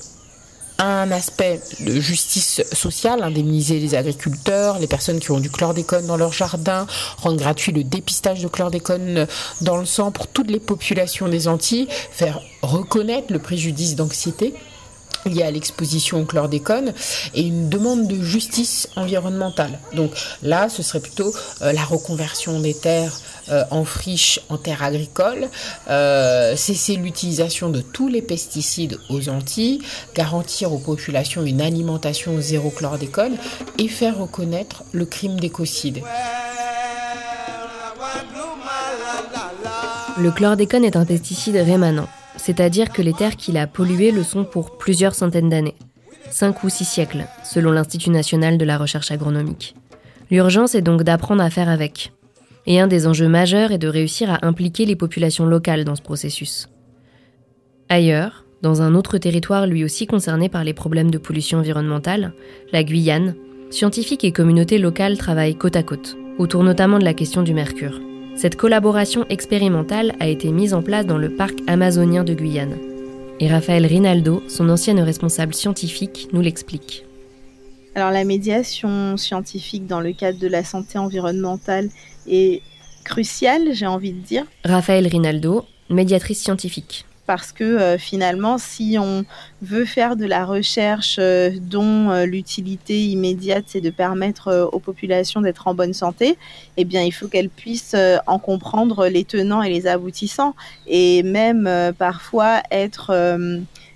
un 0.78 1.10
aspect 1.10 1.60
de 1.80 2.00
justice 2.00 2.62
sociale, 2.72 3.22
indemniser 3.22 3.78
les 3.78 3.94
agriculteurs, 3.94 4.78
les 4.78 4.86
personnes 4.86 5.20
qui 5.20 5.30
ont 5.30 5.40
du 5.40 5.50
chlordécone 5.50 6.06
dans 6.06 6.16
leur 6.16 6.32
jardin, 6.32 6.86
rendre 7.18 7.38
gratuit 7.38 7.72
le 7.72 7.84
dépistage 7.84 8.40
de 8.40 8.48
chlordécone 8.48 9.26
dans 9.60 9.76
le 9.76 9.86
sang 9.86 10.10
pour 10.10 10.26
toutes 10.26 10.50
les 10.50 10.60
populations 10.60 11.28
des 11.28 11.48
Antilles, 11.48 11.88
faire 12.10 12.40
reconnaître 12.62 13.32
le 13.32 13.38
préjudice 13.38 13.94
d'anxiété 13.94 14.54
lié 15.26 15.42
à 15.42 15.50
l'exposition 15.50 16.20
au 16.20 16.24
chlordécone 16.24 16.92
et 17.34 17.42
une 17.42 17.68
demande 17.68 18.06
de 18.06 18.22
justice 18.22 18.88
environnementale. 18.96 19.78
Donc 19.94 20.12
là, 20.42 20.68
ce 20.68 20.82
serait 20.82 21.00
plutôt 21.00 21.32
euh, 21.62 21.72
la 21.72 21.84
reconversion 21.84 22.60
des 22.60 22.74
terres 22.74 23.18
euh, 23.50 23.64
en 23.70 23.84
friche, 23.84 24.40
en 24.48 24.56
terre 24.56 24.82
agricole, 24.82 25.48
euh, 25.90 26.56
cesser 26.56 26.96
l'utilisation 26.96 27.68
de 27.68 27.80
tous 27.80 28.08
les 28.08 28.22
pesticides 28.22 28.98
aux 29.10 29.28
Antilles, 29.28 29.82
garantir 30.14 30.72
aux 30.72 30.78
populations 30.78 31.44
une 31.44 31.60
alimentation 31.60 32.40
zéro 32.40 32.70
chlordécone 32.70 33.36
et 33.78 33.88
faire 33.88 34.18
reconnaître 34.18 34.84
le 34.92 35.04
crime 35.04 35.38
d'écocide. 35.38 36.02
Le 40.16 40.30
chlordécone 40.30 40.84
est 40.84 40.96
un 40.96 41.04
pesticide 41.04 41.56
rémanent, 41.56 42.08
c'est-à-dire 42.36 42.90
que 42.90 43.02
les 43.02 43.12
terres 43.12 43.36
qu'il 43.36 43.56
a 43.56 43.66
polluées 43.66 44.10
le 44.10 44.22
sont 44.22 44.44
pour 44.44 44.76
plusieurs 44.76 45.14
centaines 45.14 45.50
d'années, 45.50 45.76
cinq 46.30 46.64
ou 46.64 46.68
six 46.68 46.84
siècles, 46.84 47.26
selon 47.44 47.72
l'Institut 47.72 48.10
national 48.10 48.58
de 48.58 48.64
la 48.64 48.78
recherche 48.78 49.10
agronomique. 49.10 49.74
L'urgence 50.30 50.74
est 50.74 50.82
donc 50.82 51.02
d'apprendre 51.02 51.42
à 51.42 51.50
faire 51.50 51.68
avec, 51.68 52.12
et 52.66 52.80
un 52.80 52.86
des 52.86 53.06
enjeux 53.06 53.28
majeurs 53.28 53.72
est 53.72 53.78
de 53.78 53.88
réussir 53.88 54.30
à 54.30 54.46
impliquer 54.46 54.86
les 54.86 54.96
populations 54.96 55.46
locales 55.46 55.84
dans 55.84 55.96
ce 55.96 56.02
processus. 56.02 56.68
Ailleurs, 57.88 58.44
dans 58.62 58.80
un 58.80 58.94
autre 58.94 59.18
territoire 59.18 59.66
lui 59.66 59.84
aussi 59.84 60.06
concerné 60.06 60.48
par 60.48 60.64
les 60.64 60.72
problèmes 60.72 61.10
de 61.10 61.18
pollution 61.18 61.58
environnementale, 61.58 62.32
la 62.72 62.82
Guyane, 62.82 63.34
scientifiques 63.70 64.24
et 64.24 64.32
communautés 64.32 64.78
locales 64.78 65.18
travaillent 65.18 65.56
côte 65.56 65.76
à 65.76 65.82
côte, 65.82 66.16
autour 66.38 66.64
notamment 66.64 66.98
de 66.98 67.04
la 67.04 67.14
question 67.14 67.42
du 67.42 67.52
mercure. 67.52 68.00
Cette 68.36 68.56
collaboration 68.56 69.24
expérimentale 69.28 70.14
a 70.18 70.26
été 70.26 70.50
mise 70.50 70.74
en 70.74 70.82
place 70.82 71.06
dans 71.06 71.18
le 71.18 71.30
parc 71.30 71.54
amazonien 71.68 72.24
de 72.24 72.34
Guyane. 72.34 72.76
Et 73.38 73.48
Raphaël 73.48 73.86
Rinaldo, 73.86 74.42
son 74.48 74.68
ancienne 74.68 75.00
responsable 75.00 75.54
scientifique, 75.54 76.28
nous 76.32 76.40
l'explique. 76.40 77.04
Alors 77.94 78.10
la 78.10 78.24
médiation 78.24 79.16
scientifique 79.16 79.86
dans 79.86 80.00
le 80.00 80.12
cadre 80.12 80.40
de 80.40 80.48
la 80.48 80.64
santé 80.64 80.98
environnementale 80.98 81.90
est 82.26 82.62
cruciale, 83.04 83.72
j'ai 83.72 83.86
envie 83.86 84.12
de 84.12 84.20
dire. 84.20 84.44
Raphaël 84.64 85.06
Rinaldo, 85.06 85.64
médiatrice 85.88 86.40
scientifique 86.40 87.06
parce 87.26 87.52
que 87.52 87.64
euh, 87.64 87.98
finalement, 87.98 88.58
si 88.58 88.96
on 89.00 89.24
veut 89.62 89.84
faire 89.84 90.16
de 90.16 90.26
la 90.26 90.44
recherche 90.44 91.16
euh, 91.18 91.50
dont 91.60 92.10
euh, 92.10 92.26
l'utilité 92.26 93.06
immédiate, 93.06 93.64
c'est 93.68 93.80
de 93.80 93.90
permettre 93.90 94.68
aux 94.72 94.78
populations 94.78 95.40
d'être 95.40 95.66
en 95.66 95.74
bonne 95.74 95.94
santé, 95.94 96.36
eh 96.76 96.84
bien, 96.84 97.02
il 97.02 97.12
faut 97.12 97.28
qu'elles 97.28 97.48
puissent 97.48 97.96
en 98.26 98.38
comprendre 98.38 99.06
les 99.06 99.24
tenants 99.24 99.62
et 99.62 99.70
les 99.70 99.86
aboutissants, 99.86 100.54
et 100.86 101.22
même 101.22 101.68
parfois 101.98 102.62
être 102.70 103.12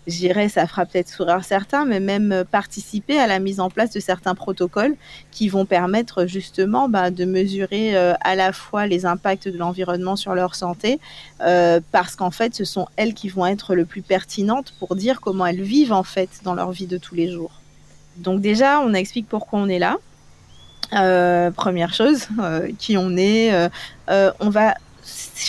je 0.08 0.16
dirais, 0.16 0.48
ça 0.48 0.66
fera 0.66 0.86
peut-être 0.86 1.08
sourire 1.08 1.44
certains, 1.44 1.84
mais 1.84 2.00
même 2.00 2.44
participer 2.50 3.20
à 3.20 3.26
la 3.26 3.38
mise 3.38 3.60
en 3.60 3.68
place 3.68 3.90
de 3.90 4.00
certains 4.00 4.34
protocoles 4.34 4.96
qui 5.30 5.50
vont 5.50 5.66
permettre 5.66 6.24
justement 6.24 6.88
bah, 6.88 7.10
de 7.10 7.26
mesurer 7.26 7.94
euh, 7.94 8.14
à 8.22 8.34
la 8.34 8.52
fois 8.52 8.86
les 8.86 9.04
impacts 9.04 9.48
de 9.48 9.58
l'environnement 9.58 10.16
sur 10.16 10.34
leur 10.34 10.54
santé, 10.54 10.98
euh, 11.42 11.80
parce 11.92 12.16
qu'en 12.16 12.30
fait, 12.30 12.54
ce 12.54 12.64
sont 12.64 12.88
elles 12.96 13.12
qui 13.12 13.28
vont 13.28 13.44
être 13.44 13.74
le 13.74 13.84
plus 13.84 14.00
pertinentes 14.00 14.72
pour 14.78 14.96
dire 14.96 15.20
comment 15.20 15.44
elles 15.44 15.62
vivent 15.62 15.92
en 15.92 16.04
fait 16.04 16.30
dans 16.42 16.54
leur 16.54 16.72
vie 16.72 16.86
de 16.86 16.96
tous 16.96 17.14
les 17.14 17.30
jours. 17.30 17.52
Donc 18.16 18.40
déjà, 18.40 18.80
on 18.80 18.94
explique 18.94 19.28
pourquoi 19.28 19.58
on 19.58 19.68
est 19.68 19.78
là. 19.78 19.98
Euh, 20.94 21.50
première 21.50 21.92
chose, 21.92 22.28
qui 22.78 22.96
on 22.96 23.14
est. 23.18 23.52
on 24.08 24.48
va 24.48 24.74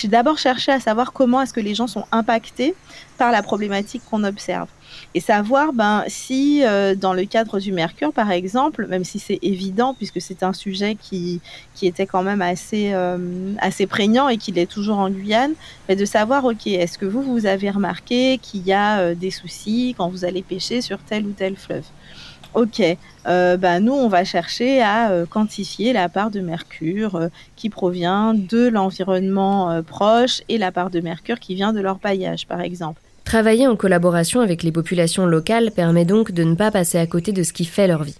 d'abord 0.05 0.37
chercher 0.37 0.71
à 0.71 0.79
savoir 0.79 1.13
comment 1.13 1.41
est-ce 1.41 1.53
que 1.53 1.59
les 1.59 1.75
gens 1.75 1.87
sont 1.87 2.05
impactés 2.11 2.75
par 3.17 3.31
la 3.31 3.43
problématique 3.43 4.01
qu'on 4.09 4.23
observe. 4.23 4.67
Et 5.13 5.19
savoir 5.19 5.73
ben, 5.73 6.03
si, 6.07 6.63
euh, 6.63 6.95
dans 6.95 7.13
le 7.13 7.25
cadre 7.25 7.59
du 7.59 7.71
mercure, 7.71 8.11
par 8.13 8.31
exemple, 8.31 8.87
même 8.87 9.03
si 9.03 9.19
c'est 9.19 9.39
évident, 9.41 9.93
puisque 9.93 10.21
c'est 10.21 10.41
un 10.41 10.53
sujet 10.53 10.95
qui, 10.95 11.41
qui 11.75 11.85
était 11.87 12.07
quand 12.07 12.23
même 12.23 12.41
assez, 12.41 12.91
euh, 12.93 13.53
assez 13.59 13.87
prégnant 13.87 14.29
et 14.29 14.37
qu'il 14.37 14.57
est 14.57 14.69
toujours 14.69 14.97
en 14.97 15.09
Guyane, 15.09 15.53
mais 15.87 15.95
de 15.95 16.05
savoir, 16.05 16.45
OK, 16.45 16.65
est-ce 16.67 16.97
que 16.97 17.05
vous, 17.05 17.21
vous 17.21 17.45
avez 17.45 17.69
remarqué 17.69 18.39
qu'il 18.41 18.65
y 18.65 18.73
a 18.73 18.99
euh, 18.99 19.15
des 19.15 19.31
soucis 19.31 19.93
quand 19.97 20.09
vous 20.09 20.25
allez 20.25 20.41
pêcher 20.41 20.81
sur 20.81 20.99
tel 20.99 21.25
ou 21.25 21.31
tel 21.31 21.55
fleuve? 21.55 21.85
Ok, 22.53 22.81
ben 23.25 23.79
nous, 23.79 23.93
on 23.93 24.07
va 24.07 24.23
chercher 24.23 24.81
à 24.81 25.11
quantifier 25.29 25.93
la 25.93 26.09
part 26.09 26.31
de 26.31 26.39
mercure 26.39 27.29
qui 27.55 27.69
provient 27.69 28.33
de 28.33 28.67
l'environnement 28.67 29.83
proche 29.83 30.41
et 30.49 30.57
la 30.57 30.71
part 30.71 30.89
de 30.89 30.99
mercure 30.99 31.39
qui 31.39 31.55
vient 31.55 31.73
de 31.73 31.79
leur 31.79 31.99
paillage, 31.99 32.47
par 32.47 32.61
exemple. 32.61 33.01
Travailler 33.23 33.67
en 33.67 33.75
collaboration 33.75 34.41
avec 34.41 34.63
les 34.63 34.71
populations 34.71 35.27
locales 35.27 35.69
permet 35.69 36.05
donc 36.05 36.31
de 36.31 36.43
ne 36.43 36.55
pas 36.55 36.71
passer 36.71 36.97
à 36.97 37.05
côté 37.05 37.31
de 37.31 37.43
ce 37.43 37.53
qui 37.53 37.65
fait 37.65 37.87
leur 37.87 38.03
vie. 38.03 38.17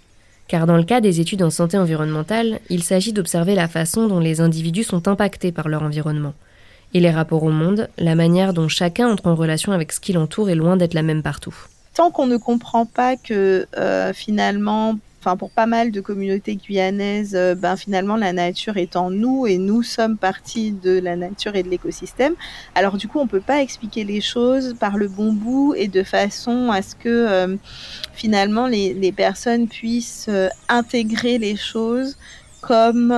Car 0.48 0.68
dans 0.68 0.78
le 0.78 0.84
cas 0.84 1.02
des 1.02 1.20
études 1.20 1.42
en 1.42 1.50
santé 1.50 1.78
environnementale, 1.78 2.60
il 2.70 2.84
s'agit 2.84 3.14
d'observer 3.14 3.56
la 3.56 3.68
façon 3.68 4.08
dont 4.08 4.20
les 4.20 4.42
individus 4.42 4.84
sont 4.84 5.08
impactés 5.08 5.52
par 5.52 5.68
leur 5.68 5.82
environnement. 5.82 6.34
Et 6.94 7.00
les 7.00 7.12
rapports 7.12 7.44
au 7.44 7.52
monde, 7.52 7.88
la 7.98 8.16
manière 8.16 8.54
dont 8.54 8.68
chacun 8.68 9.10
entre 9.10 9.28
en 9.28 9.36
relation 9.36 9.72
avec 9.72 9.92
ce 9.92 10.00
qui 10.00 10.14
l'entoure 10.14 10.50
est 10.50 10.56
loin 10.56 10.78
d'être 10.78 10.94
la 10.94 11.04
même 11.04 11.24
partout. 11.24 11.56
Tant 12.00 12.12
qu'on 12.12 12.28
ne 12.28 12.38
comprend 12.38 12.86
pas 12.86 13.18
que 13.18 13.68
euh, 13.78 14.14
finalement 14.14 14.98
enfin 15.20 15.36
pour 15.36 15.52
pas 15.52 15.66
mal 15.66 15.92
de 15.92 16.00
communautés 16.00 16.56
guyanaises, 16.56 17.36
euh, 17.36 17.56
ben 17.56 17.76
finalement 17.76 18.16
la 18.16 18.32
nature 18.32 18.78
est 18.78 18.96
en 18.96 19.10
nous 19.10 19.46
et 19.48 19.58
nous 19.58 19.84
sommes 19.84 20.16
partie 20.16 20.72
de 20.72 20.98
la 20.98 21.18
nature 21.18 21.58
et 21.58 21.64
de 21.64 21.68
l'écosystème. 21.68 22.36
Alors 22.74 22.96
du 22.96 23.10
coup, 23.10 23.20
on 23.20 23.28
peut 23.28 23.42
pas 23.42 23.62
expliquer 23.62 24.06
les 24.06 24.22
choses 24.22 24.78
par 24.80 24.96
le 24.96 25.10
bon 25.10 25.34
bout 25.34 25.74
et 25.76 25.90
de 25.90 26.04
façon 26.04 26.72
à 26.72 26.82
ce 26.82 26.96
que 26.96 27.10
euh, 27.10 27.58
finalement 28.14 28.68
les, 28.68 29.12
personnes 29.12 29.68
puissent 29.68 30.30
intégrer 30.70 31.38
les 31.38 31.58
choses 31.58 32.16
comme 32.62 33.14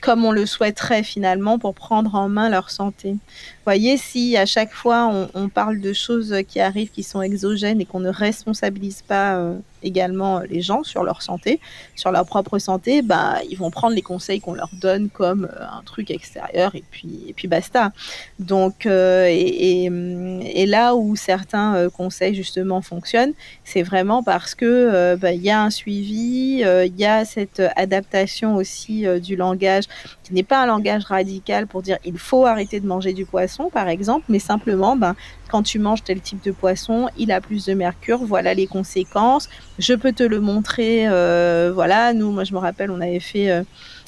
comme 0.00 0.24
on 0.24 0.32
le 0.32 0.46
souhaiterait 0.46 1.02
finalement 1.02 1.58
pour 1.58 1.74
prendre 1.74 2.14
en 2.14 2.28
main 2.28 2.48
leur 2.48 2.70
santé. 2.70 3.16
Voyez, 3.64 3.96
si 3.96 4.36
à 4.36 4.46
chaque 4.46 4.72
fois 4.72 5.10
on, 5.34 5.48
parle 5.48 5.80
de 5.80 5.92
choses 5.92 6.34
qui 6.46 6.60
arrivent 6.60 6.90
qui 6.90 7.02
sont 7.02 7.22
exogènes 7.22 7.80
et 7.80 7.84
qu'on 7.84 8.00
ne 8.00 8.10
responsabilise 8.10 9.02
pas 9.02 9.36
euh, 9.36 9.54
également 9.82 10.40
les 10.40 10.62
gens 10.62 10.82
sur 10.82 11.02
leur 11.02 11.22
santé, 11.22 11.60
sur 11.96 12.10
leur 12.10 12.26
propre 12.26 12.58
santé, 12.58 13.02
bah, 13.02 13.38
ils 13.48 13.56
vont 13.56 13.70
prendre 13.70 13.94
les 13.94 14.02
conseils 14.02 14.40
qu'on 14.40 14.54
leur 14.54 14.70
donne 14.72 15.08
comme 15.08 15.44
euh, 15.44 15.64
un 15.78 15.82
truc 15.82 16.10
extérieur 16.10 16.74
et 16.74 16.84
puis, 16.90 17.24
et 17.28 17.32
puis 17.32 17.48
basta. 17.48 17.92
Donc, 18.38 18.86
euh, 18.86 19.26
et, 19.28 19.84
et, 19.84 20.66
là 20.66 20.94
où 20.94 21.16
certains 21.16 21.88
conseils 21.90 22.34
justement 22.34 22.80
fonctionnent, 22.80 23.32
c'est 23.64 23.82
vraiment 23.82 24.22
parce 24.22 24.54
que 24.54 25.16
bah, 25.16 25.32
il 25.32 25.42
y 25.42 25.50
a 25.50 25.62
un 25.62 25.70
suivi, 25.70 26.62
il 26.62 26.94
y 26.96 27.04
a 27.04 27.24
cette 27.24 27.62
adaptation 27.76 28.56
aussi 28.56 29.04
du 29.20 29.36
langage 29.36 29.84
n'est 30.32 30.42
pas 30.42 30.62
un 30.62 30.66
langage 30.66 31.04
radical 31.04 31.66
pour 31.66 31.82
dire 31.82 31.98
il 32.04 32.18
faut 32.18 32.46
arrêter 32.46 32.80
de 32.80 32.86
manger 32.86 33.12
du 33.12 33.26
poisson, 33.26 33.70
par 33.72 33.88
exemple, 33.88 34.26
mais 34.28 34.38
simplement, 34.38 34.96
ben, 34.96 35.14
quand 35.50 35.62
tu 35.62 35.78
manges 35.78 36.04
tel 36.04 36.20
type 36.20 36.42
de 36.44 36.52
poisson, 36.52 37.08
il 37.18 37.32
a 37.32 37.40
plus 37.40 37.66
de 37.66 37.74
mercure, 37.74 38.18
voilà 38.24 38.54
les 38.54 38.66
conséquences. 38.66 39.48
Je 39.78 39.94
peux 39.94 40.12
te 40.12 40.22
le 40.22 40.40
montrer, 40.40 41.08
euh, 41.08 41.72
voilà. 41.74 42.12
Nous, 42.12 42.30
moi, 42.30 42.44
je 42.44 42.52
me 42.52 42.58
rappelle, 42.58 42.90
on 42.90 43.00
avait 43.00 43.20
fait 43.20 43.50
euh, 43.50 43.62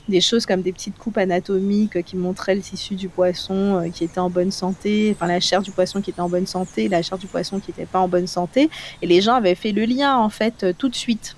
des 0.09 0.21
choses 0.21 0.47
comme 0.47 0.63
des 0.63 0.73
petites 0.73 0.97
coupes 0.97 1.19
anatomiques 1.19 2.03
qui 2.05 2.17
montraient 2.17 2.55
le 2.55 2.61
tissu 2.61 2.95
du 2.95 3.09
poisson 3.09 3.81
euh, 3.81 3.89
qui 3.89 4.05
était 4.05 4.21
en 4.21 4.31
bonne 4.31 4.51
santé, 4.51 5.15
enfin 5.15 5.27
la 5.27 5.41
chair 5.41 5.63
du 5.63 5.71
poisson 5.71 6.01
qui 6.01 6.11
était 6.11 6.21
en 6.21 6.29
bonne 6.29 6.47
santé, 6.47 6.89
la 6.89 7.03
chair 7.03 7.19
du 7.19 7.27
poisson 7.27 7.59
qui 7.59 7.71
n'était 7.71 7.87
pas 7.87 7.99
en 7.99 8.09
bonne 8.09 8.27
santé. 8.29 8.71
Et 9.03 9.07
les 9.07 9.21
gens 9.21 9.35
avaient 9.35 9.55
fait 9.55 9.73
le 9.73 9.85
lien, 9.85 10.17
en 10.17 10.29
fait, 10.29 10.67
tout 10.79 10.89
de 10.89 10.97
suite. 10.97 11.37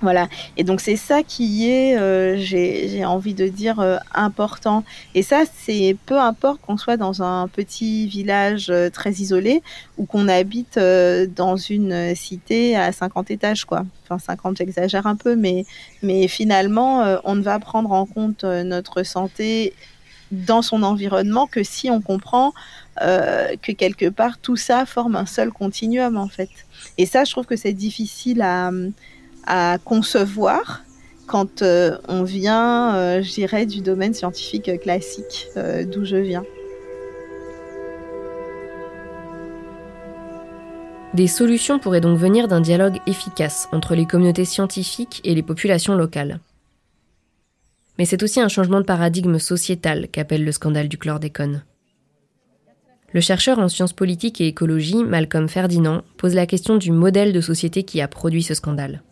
Voilà. 0.00 0.28
Et 0.56 0.62
donc 0.62 0.80
c'est 0.80 0.96
ça 0.96 1.24
qui 1.24 1.68
est, 1.68 1.98
euh, 1.98 2.36
j'ai 2.36 3.04
envie 3.04 3.34
de 3.34 3.48
dire, 3.48 3.80
euh, 3.80 3.98
important. 4.14 4.84
Et 5.14 5.22
ça, 5.22 5.42
c'est 5.52 5.96
peu 6.06 6.20
importe 6.20 6.60
qu'on 6.60 6.76
soit 6.76 6.96
dans 6.96 7.22
un 7.22 7.48
petit 7.48 8.06
village 8.06 8.70
euh, 8.70 8.90
très 8.90 9.10
isolé 9.10 9.60
ou 9.96 10.06
qu'on 10.06 10.28
habite 10.28 10.78
dans 10.78 11.56
une 11.56 12.14
cité 12.14 12.76
à 12.76 12.92
50 12.92 13.30
étages, 13.32 13.64
quoi. 13.64 13.84
Enfin 14.04 14.18
50, 14.18 14.58
j'exagère 14.58 15.06
un 15.06 15.16
peu, 15.16 15.34
mais, 15.34 15.64
mais 16.02 16.28
finalement, 16.28 17.18
on 17.24 17.34
ne 17.34 17.42
va 17.42 17.58
prendre 17.58 17.90
en 17.90 18.06
compte 18.06 18.44
notre 18.44 19.02
santé 19.02 19.74
dans 20.30 20.62
son 20.62 20.82
environnement 20.82 21.46
que 21.46 21.64
si 21.64 21.90
on 21.90 22.00
comprend 22.00 22.52
que 23.00 23.72
quelque 23.72 24.08
part 24.08 24.38
tout 24.38 24.56
ça 24.56 24.86
forme 24.86 25.16
un 25.16 25.26
seul 25.26 25.50
continuum 25.50 26.16
en 26.16 26.28
fait. 26.28 26.50
Et 26.96 27.06
ça, 27.06 27.24
je 27.24 27.32
trouve 27.32 27.46
que 27.46 27.56
c'est 27.56 27.72
difficile 27.72 28.40
à 28.42 28.70
concevoir 29.84 30.82
quand 31.28 31.62
euh, 31.62 31.96
on 32.08 32.24
vient, 32.24 32.96
euh, 32.96 33.64
du 33.66 33.80
domaine 33.82 34.14
scientifique 34.14 34.80
classique 34.80 35.46
euh, 35.56 35.84
d'où 35.84 36.04
je 36.04 36.16
viens. 36.16 36.44
Des 41.14 41.26
solutions 41.26 41.78
pourraient 41.78 42.00
donc 42.00 42.18
venir 42.18 42.48
d'un 42.48 42.60
dialogue 42.60 42.98
efficace 43.06 43.68
entre 43.72 43.94
les 43.94 44.06
communautés 44.06 44.44
scientifiques 44.44 45.20
et 45.24 45.34
les 45.34 45.42
populations 45.42 45.94
locales. 45.94 46.40
Mais 47.98 48.04
c'est 48.04 48.22
aussi 48.22 48.40
un 48.40 48.48
changement 48.48 48.80
de 48.80 48.84
paradigme 48.84 49.38
sociétal 49.38 50.08
qu'appelle 50.08 50.44
le 50.44 50.52
scandale 50.52 50.88
du 50.88 50.98
chlordécone. 50.98 51.64
Le 53.12 53.20
chercheur 53.20 53.58
en 53.58 53.68
sciences 53.68 53.94
politiques 53.94 54.40
et 54.40 54.48
écologie, 54.48 55.02
Malcolm 55.02 55.48
Ferdinand, 55.48 56.02
pose 56.18 56.34
la 56.34 56.46
question 56.46 56.76
du 56.76 56.92
modèle 56.92 57.32
de 57.32 57.40
société 57.40 57.82
qui 57.82 58.00
a 58.00 58.08
produit 58.08 58.42
ce 58.42 58.54
scandale. 58.54 59.02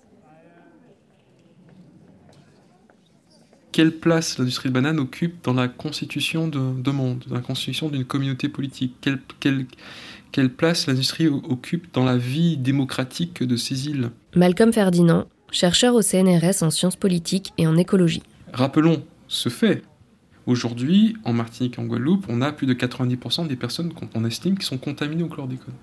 Quelle 3.76 3.92
place 3.92 4.38
l'industrie 4.38 4.70
de 4.70 4.72
banane 4.72 4.98
occupe 4.98 5.44
dans 5.44 5.52
la 5.52 5.68
constitution 5.68 6.48
de, 6.48 6.90
monde, 6.90 7.24
dans 7.28 7.34
la 7.34 7.42
constitution 7.42 7.90
d'une 7.90 8.06
communauté 8.06 8.48
politique? 8.48 8.94
Quelle, 9.02 9.18
quelle, 10.32 10.48
place 10.48 10.86
l'industrie 10.86 11.26
occupe 11.28 11.92
dans 11.92 12.06
la 12.06 12.16
vie 12.16 12.56
démocratique 12.56 13.42
de 13.42 13.54
ces 13.56 13.88
îles? 13.88 14.12
Malcolm 14.34 14.72
Ferdinand, 14.72 15.26
chercheur 15.50 15.94
au 15.94 16.00
CNRS 16.00 16.62
en 16.62 16.70
sciences 16.70 16.96
politiques 16.96 17.52
et 17.58 17.66
en 17.66 17.76
écologie. 17.76 18.22
Rappelons 18.54 19.04
ce 19.28 19.50
fait. 19.50 19.82
Aujourd'hui, 20.46 21.14
en 21.24 21.34
Martinique 21.34 21.76
et 21.76 21.82
en 21.82 21.84
Guadeloupe, 21.84 22.24
on 22.30 22.40
a 22.40 22.52
plus 22.52 22.66
de 22.66 22.72
90% 22.72 23.46
des 23.46 23.56
personnes 23.56 23.92
qu'on 23.92 24.24
estime 24.24 24.56
qui 24.56 24.64
sont 24.64 24.78
contaminées 24.78 25.22
au 25.22 25.28
chlordécone. 25.28 25.74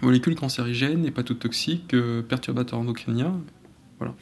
Molécules 0.00 0.36
cancérigènes, 0.36 1.04
hépatotoxiques, 1.04 1.92
euh, 1.92 2.22
perturbateurs 2.22 2.78
endocriniens. 2.78 3.38
Voilà. 3.98 4.14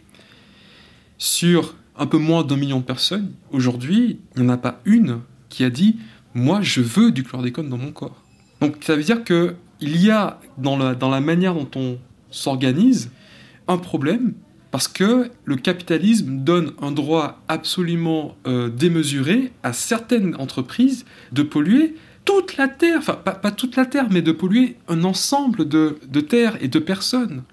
Sur 1.16 1.76
un 1.96 2.06
peu 2.06 2.18
moins 2.18 2.42
d'un 2.42 2.56
million 2.56 2.80
de 2.80 2.84
personnes, 2.84 3.32
aujourd'hui, 3.50 4.18
il 4.36 4.42
n'y 4.42 4.48
en 4.48 4.52
a 4.52 4.56
pas 4.56 4.80
une 4.84 5.20
qui 5.48 5.64
a 5.64 5.70
dit 5.70 5.96
Moi, 6.34 6.60
je 6.62 6.80
veux 6.80 7.10
du 7.12 7.22
chlordécone 7.22 7.68
dans 7.68 7.78
mon 7.78 7.92
corps. 7.92 8.22
Donc, 8.60 8.76
ça 8.80 8.96
veut 8.96 9.02
dire 9.02 9.24
qu'il 9.24 9.56
y 9.80 10.10
a 10.10 10.40
dans 10.58 10.76
la, 10.76 10.94
dans 10.94 11.10
la 11.10 11.20
manière 11.20 11.54
dont 11.54 11.70
on 11.76 11.98
s'organise 12.30 13.10
un 13.68 13.78
problème 13.78 14.34
parce 14.70 14.88
que 14.88 15.30
le 15.44 15.54
capitalisme 15.54 16.38
donne 16.38 16.72
un 16.82 16.90
droit 16.90 17.40
absolument 17.46 18.36
euh, 18.48 18.68
démesuré 18.68 19.52
à 19.62 19.72
certaines 19.72 20.34
entreprises 20.34 21.04
de 21.30 21.44
polluer 21.44 21.94
toute 22.24 22.56
la 22.56 22.66
Terre, 22.66 22.98
enfin 22.98 23.12
pas, 23.12 23.34
pas, 23.34 23.52
toute 23.52 23.76
la 23.76 23.86
Terre, 23.86 24.08
mais 24.10 24.20
de 24.20 24.32
polluer 24.32 24.76
un 24.88 25.04
ensemble 25.04 25.68
de, 25.68 25.98
de 26.08 26.20
terres 26.20 26.56
et 26.60 26.66
de 26.66 26.80
personnes 26.80 27.44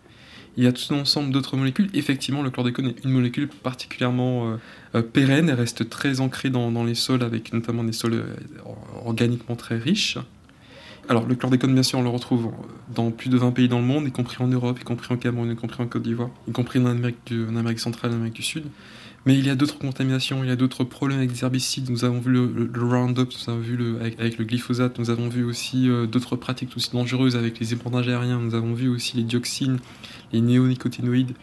il 0.62 0.66
y 0.66 0.68
a 0.68 0.72
tout 0.72 0.94
un 0.94 1.00
ensemble 1.00 1.32
d'autres 1.32 1.58
molécules. 1.58 1.90
Effectivement, 1.96 2.44
le 2.44 2.52
chlordécone 2.52 2.90
est 2.90 3.04
une 3.04 3.10
molécule 3.10 3.48
particulièrement 3.48 4.52
euh, 4.52 4.58
euh, 4.94 5.02
pérenne, 5.02 5.50
elle 5.50 5.56
reste 5.56 5.90
très 5.90 6.20
ancrée 6.20 6.52
dans, 6.52 6.84
les 6.84 6.94
sols, 6.94 7.24
avec 7.24 7.52
notamment 7.52 7.84
des 7.84 7.94
sols 7.94 8.14
euh, 8.14 8.36
organiquement 9.04 9.56
très 9.56 9.80
riches. 9.80 10.20
Alors, 11.12 11.28
le 11.28 11.36
chlordécone, 11.36 11.74
bien 11.74 11.84
sûr, 11.84 12.00
on 12.00 12.04
le 12.04 12.10
retrouve 12.10 12.54
dans 12.96 13.12
plus 13.12 13.28
de 13.28 13.38
20 13.38 13.52
pays 13.52 13.68
dans 13.68 13.80
le 13.80 13.86
monde, 13.86 14.08
y 14.08 14.14
compris 14.14 14.42
en 14.42 14.48
Europe, 14.48 14.80
y 14.80 14.86
compris 14.86 15.14
en 15.14 15.18
Cameroun, 15.18 15.52
y 15.52 15.58
compris 15.58 15.84
en 15.84 15.88
Côte 15.88 16.04
d'Ivoire, 16.04 16.30
y 16.48 16.54
compris 16.54 16.80
en 16.80 16.86
Amérique, 16.86 17.34
en 17.34 17.58
Amérique 17.58 17.82
centrale, 17.82 18.12
en 18.12 18.14
Amérique 18.14 18.36
du 18.36 18.44
Sud. 18.44 18.64
Mais 19.26 19.38
il 19.38 19.46
y 19.46 19.50
a 19.50 19.56
d'autres 19.56 19.78
contaminations, 19.78 20.42
il 20.42 20.48
y 20.48 20.54
a 20.54 20.56
d'autres 20.56 20.86
problèmes 20.86 21.18
avec 21.18 21.34
des 21.34 21.44
herbicides. 21.44 21.90
Nous 21.90 22.06
avons 22.06 22.22
vu 22.22 22.32
le, 22.32 22.70
Roundup, 22.78 23.30
nous 23.30 23.54
avons 23.54 23.60
vu 23.60 23.98
avec, 24.00 24.38
le 24.38 24.46
glyphosate, 24.46 25.00
nous 25.00 25.10
avons 25.10 25.28
vu 25.28 25.44
aussi 25.44 25.90
d'autres 26.10 26.38
pratiques 26.38 26.70
aussi 26.78 26.92
dangereuses 26.92 27.36
avec 27.36 27.60
les 27.60 27.74
épandages 27.74 28.08
aériens, 28.08 28.40
nous 28.40 28.56
avons 28.56 28.74
vu 28.74 28.88
aussi 28.88 29.18
les 29.18 29.24
dioxines, 29.24 29.80
les 30.32 30.40
néonicotinoïdes. 30.40 31.34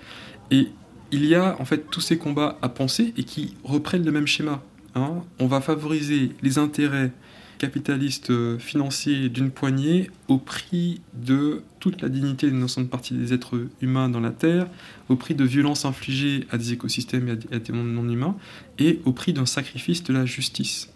Et 0.50 0.68
il 1.12 1.26
y 1.26 1.34
a 1.34 1.60
en 1.60 1.66
fait 1.66 1.90
tous 1.90 2.00
ces 2.00 2.16
combats 2.16 2.56
à 2.62 2.70
penser 2.70 3.12
et 3.18 3.24
qui 3.24 3.54
reprennent 3.64 4.06
le 4.06 4.12
même 4.12 4.26
schéma. 4.26 4.62
Hein. 4.94 5.16
On 5.38 5.46
va 5.46 5.60
favoriser 5.60 6.32
les 6.40 6.56
intérêts 6.56 7.12
capitalistes 7.58 8.30
euh, 8.30 8.58
financiers 8.58 9.28
d'une 9.28 9.50
poignée 9.50 10.10
au 10.28 10.38
prix 10.38 11.00
de 11.14 11.62
toute 11.80 12.00
la 12.00 12.08
dignité 12.08 12.48
d'une 12.48 12.62
ensemble 12.62 12.88
partie 12.88 13.14
des 13.14 13.34
êtres 13.34 13.66
humains 13.80 14.08
dans 14.08 14.20
la 14.20 14.30
Terre, 14.30 14.66
au 15.08 15.16
prix 15.16 15.34
de 15.34 15.44
violences 15.44 15.84
infligées 15.84 16.46
à 16.50 16.58
des 16.58 16.72
écosystèmes 16.72 17.28
et 17.28 17.54
à 17.54 17.58
des 17.58 17.72
mondes 17.72 17.92
non 17.92 18.08
humains, 18.08 18.36
et 18.78 19.00
au 19.04 19.12
prix 19.12 19.32
d'un 19.32 19.46
sacrifice 19.46 20.02
de 20.04 20.12
la 20.12 20.24
justice. 20.24 20.90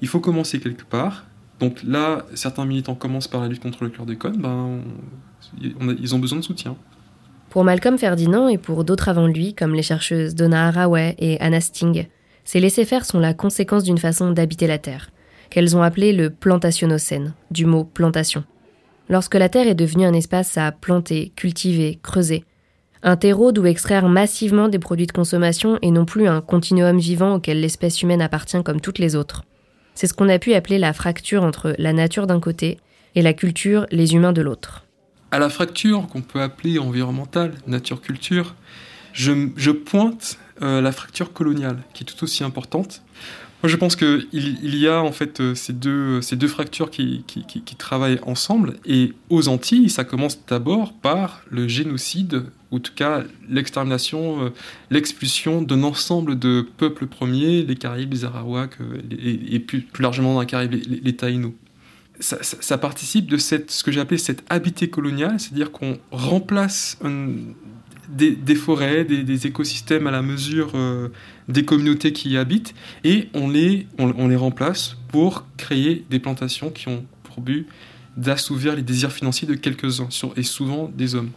Il 0.00 0.08
faut 0.08 0.20
commencer 0.20 0.60
quelque 0.60 0.84
part. 0.84 1.24
Donc 1.60 1.82
là, 1.82 2.26
certains 2.34 2.66
militants 2.66 2.94
commencent 2.94 3.28
par 3.28 3.40
la 3.40 3.48
lutte 3.48 3.62
contre 3.62 3.84
le 3.84 3.90
chlordécone, 3.90 4.36
ben, 4.36 4.80
ils 5.60 6.14
ont 6.14 6.18
besoin 6.18 6.38
de 6.38 6.44
soutien. 6.44 6.76
Pour 7.50 7.64
Malcolm 7.64 7.98
Ferdinand 7.98 8.48
et 8.48 8.58
pour 8.58 8.82
d'autres 8.82 9.08
avant 9.10 9.26
lui, 9.26 9.54
comme 9.54 9.74
les 9.74 9.82
chercheuses 9.82 10.34
Donna 10.34 10.68
Haraway 10.68 11.14
et 11.18 11.38
Anna 11.40 11.60
Sting, 11.60 12.06
ces 12.44 12.60
laissés-faire 12.60 13.04
sont 13.04 13.20
la 13.20 13.34
conséquence 13.34 13.84
d'une 13.84 13.98
façon 13.98 14.32
d'habiter 14.32 14.66
la 14.66 14.78
Terre, 14.78 15.10
qu'elles 15.52 15.76
ont 15.76 15.82
appelé 15.82 16.12
le 16.12 16.30
plantationocène, 16.30 17.34
du 17.50 17.66
mot 17.66 17.84
plantation. 17.84 18.44
Lorsque 19.08 19.34
la 19.34 19.48
Terre 19.48 19.68
est 19.68 19.74
devenue 19.74 20.06
un 20.06 20.14
espace 20.14 20.56
à 20.56 20.72
planter, 20.72 21.32
cultiver, 21.36 21.98
creuser, 22.02 22.44
un 23.02 23.16
terreau 23.16 23.52
d'où 23.52 23.66
extraire 23.66 24.08
massivement 24.08 24.68
des 24.68 24.78
produits 24.78 25.06
de 25.06 25.12
consommation 25.12 25.78
et 25.82 25.90
non 25.90 26.04
plus 26.04 26.26
un 26.26 26.40
continuum 26.40 26.98
vivant 26.98 27.34
auquel 27.34 27.60
l'espèce 27.60 28.02
humaine 28.02 28.22
appartient 28.22 28.62
comme 28.64 28.80
toutes 28.80 28.98
les 28.98 29.14
autres. 29.14 29.42
C'est 29.94 30.06
ce 30.06 30.14
qu'on 30.14 30.28
a 30.28 30.38
pu 30.38 30.54
appeler 30.54 30.78
la 30.78 30.92
fracture 30.92 31.42
entre 31.42 31.74
la 31.78 31.92
nature 31.92 32.26
d'un 32.26 32.40
côté 32.40 32.78
et 33.14 33.22
la 33.22 33.34
culture, 33.34 33.86
les 33.90 34.14
humains 34.14 34.32
de 34.32 34.40
l'autre 34.40 34.84
à 35.32 35.38
la 35.38 35.48
fracture 35.48 36.06
qu'on 36.08 36.20
peut 36.20 36.42
appeler 36.42 36.78
environnementale, 36.78 37.54
nature-culture, 37.66 38.54
je, 39.14 39.70
pointe 39.70 40.38
euh, 40.60 40.82
la 40.82 40.92
fracture 40.92 41.32
coloniale, 41.32 41.78
qui 41.94 42.04
est 42.04 42.06
tout 42.06 42.22
aussi 42.22 42.44
importante. 42.44 43.02
Moi, 43.62 43.70
je 43.70 43.76
pense 43.76 43.94
qu'il 43.94 44.26
il 44.32 44.76
y 44.76 44.88
a 44.88 45.00
en 45.00 45.12
fait 45.12 45.40
euh, 45.40 45.54
ces 45.54 45.72
deux, 45.72 46.20
ces 46.20 46.34
deux 46.34 46.48
fractures 46.48 46.90
qui, 46.90 47.24
qui, 47.26 47.76
travaillent 47.76 48.18
ensemble. 48.22 48.74
Et 48.84 49.12
aux 49.30 49.48
Antilles, 49.48 49.88
ça 49.88 50.02
commence 50.02 50.44
d'abord 50.46 50.92
par 50.92 51.42
le 51.48 51.68
génocide, 51.68 52.44
ou 52.72 52.76
en 52.76 52.80
tout 52.80 52.92
cas 52.94 53.22
l'extermination, 53.48 54.46
euh, 54.46 54.50
l'expulsion 54.90 55.62
d'un 55.62 55.84
ensemble 55.84 56.38
de 56.38 56.66
peuples 56.76 57.06
premiers, 57.06 57.62
les 57.62 57.76
Caraïbes, 57.76 58.12
les 58.12 58.24
Arawaks, 58.24 58.78
et, 59.10 59.60
plus, 59.60 59.86
largement 60.00 60.34
dans 60.34 60.40
les 60.40 60.46
Caraïbes, 60.46 60.74
les, 61.04 61.16
Taïnos 61.16 61.52
ça, 62.20 62.78
participe 62.78 63.26
de 63.26 63.36
cette, 63.36 63.70
ce 63.70 63.82
que 63.82 63.90
j'ai 63.90 64.00
appelé 64.00 64.18
cette 64.18 64.44
habité 64.48 64.88
coloniale, 64.88 65.40
c'est-à-dire 65.40 65.72
qu'on 65.72 65.98
remplace 66.10 66.98
des, 68.12 68.54
forêts, 68.54 69.04
des, 69.04 69.46
écosystèmes 69.46 70.06
à 70.06 70.10
la 70.10 70.22
mesure 70.22 70.72
des 71.48 71.64
communautés 71.64 72.12
qui 72.12 72.30
y 72.30 72.36
habitent, 72.36 72.74
et 73.04 73.28
on 73.34 73.48
les, 73.48 73.86
on, 73.98 74.28
les 74.28 74.36
remplace 74.36 74.96
pour 75.08 75.46
créer 75.56 76.04
des 76.10 76.18
plantations 76.18 76.70
qui 76.70 76.88
ont 76.88 77.04
pour 77.22 77.40
but 77.40 77.66
d'assouvir 78.16 78.76
les 78.76 78.82
désirs 78.82 79.12
financiers 79.12 79.48
de 79.48 79.54
quelques-uns, 79.54 80.08
et 80.36 80.42
souvent 80.42 80.90
des 80.94 81.14
hommes. 81.14 81.30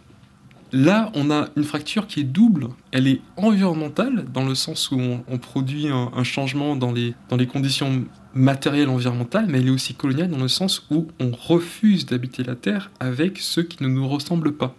Là, 0.72 1.12
on 1.14 1.32
a 1.32 1.50
une 1.56 1.64
fracture 1.64 2.06
qui 2.06 2.20
est 2.20 2.24
double. 2.24 2.68
Elle 2.92 3.08
est 3.08 3.22
environnementale, 3.38 4.26
dans 4.34 4.46
le 4.46 4.56
sens 4.56 4.92
où 4.92 5.00
on, 5.00 5.38
produit 5.38 5.88
un, 5.88 6.24
changement 6.24 6.76
dans 6.76 6.92
les, 6.92 7.14
dans 7.30 7.38
les 7.38 7.48
conditions 7.48 8.04
matérielles 8.34 8.90
environnementales, 8.90 9.46
mais 9.48 9.60
elle 9.60 9.68
est 9.68 9.72
aussi 9.72 9.94
coloniale 9.94 10.30
dans 10.30 10.40
le 10.40 10.50
sens 10.50 10.86
où 10.92 11.08
on 11.20 11.32
refuse 11.32 12.06
d'habiter 12.06 12.44
la 12.44 12.56
Terre 12.56 12.92
avec 13.00 13.38
ceux 13.38 13.64
qui 13.64 13.82
ne 13.84 13.88
nous 13.88 14.08
ressemblent 14.08 14.52
pas. 14.52 14.76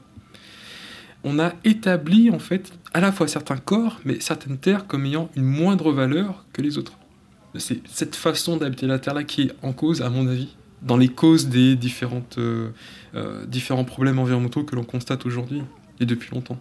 On 1.24 1.38
a 1.38 1.52
établi, 1.64 2.30
en 2.30 2.38
fait, 2.38 2.72
à 2.94 3.00
la 3.00 3.12
fois 3.12 3.28
certains 3.28 3.56
corps, 3.56 4.00
mais 4.04 4.20
certaines 4.20 4.58
terres 4.58 4.86
comme 4.86 5.06
ayant 5.06 5.28
une 5.36 5.44
moindre 5.44 5.92
valeur 5.92 6.44
que 6.52 6.62
les 6.62 6.78
autres. 6.78 6.92
C'est 7.58 7.80
cette 7.88 8.16
façon 8.16 8.56
d'habiter 8.56 8.86
la 8.86 8.98
Terre-là 8.98 9.24
qui 9.24 9.42
est 9.42 9.52
en 9.62 9.72
cause, 9.72 10.02
à 10.02 10.10
mon 10.10 10.26
avis, 10.28 10.54
dans 10.82 10.96
les 10.96 11.08
causes 11.08 11.48
des 11.48 11.74
différentes, 11.74 12.38
euh, 12.38 12.70
euh, 13.14 13.46
différents 13.46 13.84
problèmes 13.84 14.18
environnementaux 14.18 14.64
que 14.64 14.76
l'on 14.76 14.84
constate 14.84 15.26
aujourd'hui 15.26 15.62
et 16.00 16.06
depuis 16.06 16.34
longtemps. 16.34 16.58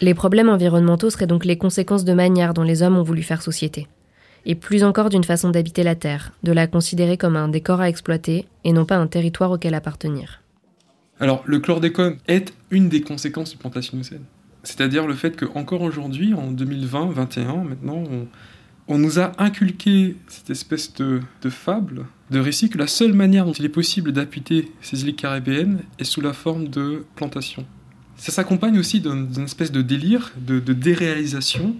Les 0.00 0.14
problèmes 0.14 0.48
environnementaux 0.48 1.10
seraient 1.10 1.26
donc 1.26 1.44
les 1.44 1.56
conséquences 1.56 2.04
de 2.04 2.12
manière 2.12 2.52
dont 2.52 2.62
les 2.62 2.82
hommes 2.82 2.96
ont 2.96 3.02
voulu 3.02 3.22
faire 3.22 3.42
société. 3.42 3.86
Et 4.46 4.54
plus 4.54 4.84
encore 4.84 5.08
d'une 5.08 5.24
façon 5.24 5.50
d'habiter 5.50 5.82
la 5.82 5.94
Terre, 5.94 6.32
de 6.42 6.52
la 6.52 6.66
considérer 6.66 7.16
comme 7.16 7.36
un 7.36 7.48
décor 7.48 7.80
à 7.80 7.88
exploiter 7.88 8.44
et 8.64 8.72
non 8.72 8.84
pas 8.84 8.96
un 8.96 9.06
territoire 9.06 9.50
auquel 9.50 9.72
appartenir. 9.72 10.43
Alors, 11.24 11.42
le 11.46 11.58
chlordécone 11.58 12.18
est 12.28 12.52
une 12.70 12.90
des 12.90 13.00
conséquences 13.00 13.52
du 13.52 13.56
plantationnocène. 13.56 14.24
C'est-à-dire 14.62 15.06
le 15.06 15.14
fait 15.14 15.42
qu'encore 15.42 15.80
aujourd'hui, 15.80 16.34
en 16.34 16.52
2020-21, 16.52 17.66
maintenant, 17.66 18.04
on, 18.88 18.98
nous 18.98 19.18
a 19.18 19.32
inculqué 19.38 20.16
cette 20.26 20.50
espèce 20.50 20.92
de, 20.92 21.22
de, 21.40 21.48
fable, 21.48 22.04
de 22.30 22.38
récit, 22.38 22.68
que 22.68 22.76
la 22.76 22.86
seule 22.86 23.14
manière 23.14 23.46
dont 23.46 23.54
il 23.54 23.64
est 23.64 23.70
possible 23.70 24.12
d'habiter 24.12 24.70
ces 24.82 25.02
îles 25.02 25.16
caribéennes 25.16 25.80
est 25.98 26.04
sous 26.04 26.20
la 26.20 26.34
forme 26.34 26.68
de 26.68 27.06
plantation. 27.16 27.64
Ça 28.18 28.30
s'accompagne 28.30 28.78
aussi 28.78 29.00
d'une 29.00 29.44
espèce 29.44 29.72
de 29.72 29.80
délire, 29.80 30.30
de, 30.36 30.58
déréalisation, 30.74 31.74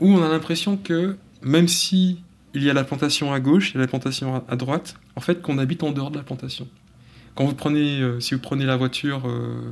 où 0.00 0.08
on 0.08 0.22
a 0.22 0.28
l'impression 0.30 0.78
que 0.78 1.18
même 1.42 1.68
si 1.68 2.22
il 2.54 2.62
y 2.62 2.70
a 2.70 2.72
la 2.72 2.84
plantation 2.84 3.30
à 3.30 3.40
gauche 3.40 3.76
et 3.76 3.78
la 3.78 3.86
plantation 3.86 4.42
à, 4.48 4.56
droite, 4.56 4.96
en 5.16 5.20
fait 5.20 5.42
qu'on 5.42 5.58
habite 5.58 5.82
en 5.82 5.92
dehors 5.92 6.10
de 6.10 6.16
la 6.16 6.24
plantation. 6.24 6.66
Euh, 7.40 8.20
si 8.20 8.34
vous 8.34 8.40
prenez 8.40 8.66
la 8.66 8.76
voiture, 8.76 9.22
euh, 9.26 9.62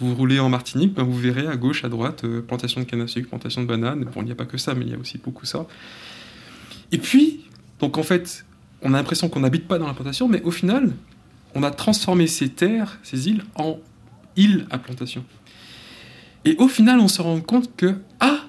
vous 0.00 0.14
roulez 0.14 0.40
en 0.40 0.48
Martinique, 0.48 0.94
ben 0.94 1.02
vous 1.02 1.16
verrez 1.16 1.46
à 1.46 1.56
gauche, 1.56 1.84
à 1.84 1.88
droite, 1.88 2.24
euh, 2.24 2.40
plantation 2.40 2.80
de 2.80 2.86
canne 2.86 3.02
à 3.02 3.06
sucre, 3.06 3.28
plantation 3.28 3.62
de 3.62 3.66
bananes. 3.66 4.04
Bon, 4.04 4.22
il 4.22 4.26
n'y 4.26 4.32
a 4.32 4.34
pas 4.34 4.46
que 4.46 4.58
ça, 4.58 4.74
mais 4.74 4.84
il 4.86 4.90
y 4.90 4.94
a 4.94 4.98
aussi 4.98 5.18
beaucoup 5.18 5.44
ça. 5.44 5.66
Et 6.92 6.98
puis, 6.98 7.44
donc 7.78 7.98
en 7.98 8.02
fait, 8.02 8.46
on 8.82 8.94
a 8.94 8.96
l'impression 8.96 9.28
qu'on 9.28 9.40
n'habite 9.40 9.68
pas 9.68 9.78
dans 9.78 9.86
la 9.86 9.94
plantation, 9.94 10.28
mais 10.28 10.42
au 10.42 10.50
final, 10.50 10.92
on 11.54 11.62
a 11.62 11.70
transformé 11.70 12.26
ces 12.26 12.48
terres, 12.48 12.98
ces 13.02 13.28
îles, 13.28 13.44
en 13.54 13.78
île 14.36 14.66
à 14.70 14.78
plantation. 14.78 15.24
Et 16.44 16.56
au 16.58 16.68
final, 16.68 17.00
on 17.00 17.08
se 17.08 17.22
rend 17.22 17.40
compte 17.40 17.74
que, 17.76 17.96
ah, 18.20 18.40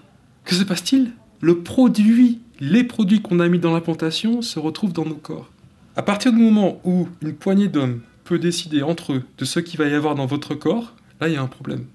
que 0.44 0.56
se 0.56 0.64
passe-t-il? 0.64 1.12
Le 1.42 1.60
produit, 1.60 2.42
les 2.60 2.84
produits 2.84 3.22
qu'on 3.22 3.40
a 3.40 3.48
mis 3.48 3.60
dans 3.60 3.74
la 3.74 3.82
plantation 3.82 4.42
se 4.42 4.60
retrouvent 4.60 4.94
dans 4.94 5.06
nos 5.06 5.16
corps. 5.16 5.52
À 5.96 6.02
partir 6.02 6.34
du 6.34 6.40
moment 6.40 6.82
où 6.84 7.08
une 7.22 7.34
poignée 7.34 7.68
d'hommes 7.68 8.02
peut 8.26 8.40
décider 8.40 8.84
entre 8.84 9.14
eux 9.14 9.24
de 9.38 9.46
ce 9.46 9.62
qu'il 9.62 9.80
va 9.80 9.88
y 9.88 9.94
avoir 9.94 10.16
dans 10.16 10.26
votre 10.26 10.56
corps, 10.56 10.94
là, 11.22 11.30
il 11.30 11.34
y 11.34 11.38
a 11.38 11.42
un 11.42 11.48
problème. 11.48 11.86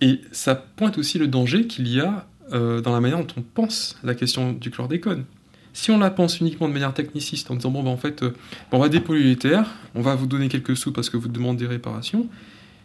Et 0.00 0.20
ça 0.32 0.54
pointe 0.54 0.98
aussi 0.98 1.18
le 1.18 1.26
danger 1.26 1.66
qu'il 1.66 1.88
y 1.88 2.00
a 2.00 2.26
euh, 2.52 2.80
dans 2.80 2.92
la 2.92 3.00
manière 3.00 3.18
dont 3.18 3.34
on 3.36 3.42
pense 3.42 3.98
la 4.04 4.14
question 4.14 4.52
du 4.52 4.70
chlordécone. 4.70 5.24
Si 5.72 5.90
on 5.90 5.98
la 5.98 6.10
pense 6.10 6.40
uniquement 6.40 6.68
de 6.68 6.72
manière 6.72 6.94
techniciste, 6.94 7.50
en 7.50 7.54
disant 7.54 7.70
bon, 7.70 7.82
ben, 7.82 7.90
en 7.90 7.96
fait, 7.96 8.22
euh, 8.22 8.34
on 8.72 8.78
va 8.78 8.88
dépolluer 8.88 9.24
les 9.24 9.36
terres, 9.36 9.70
on 9.94 10.00
va 10.00 10.14
vous 10.14 10.26
donner 10.26 10.48
quelques 10.48 10.76
sous 10.76 10.92
parce 10.92 11.08
que 11.08 11.16
vous 11.16 11.28
demandez 11.28 11.64
des 11.64 11.66
réparations, 11.66 12.28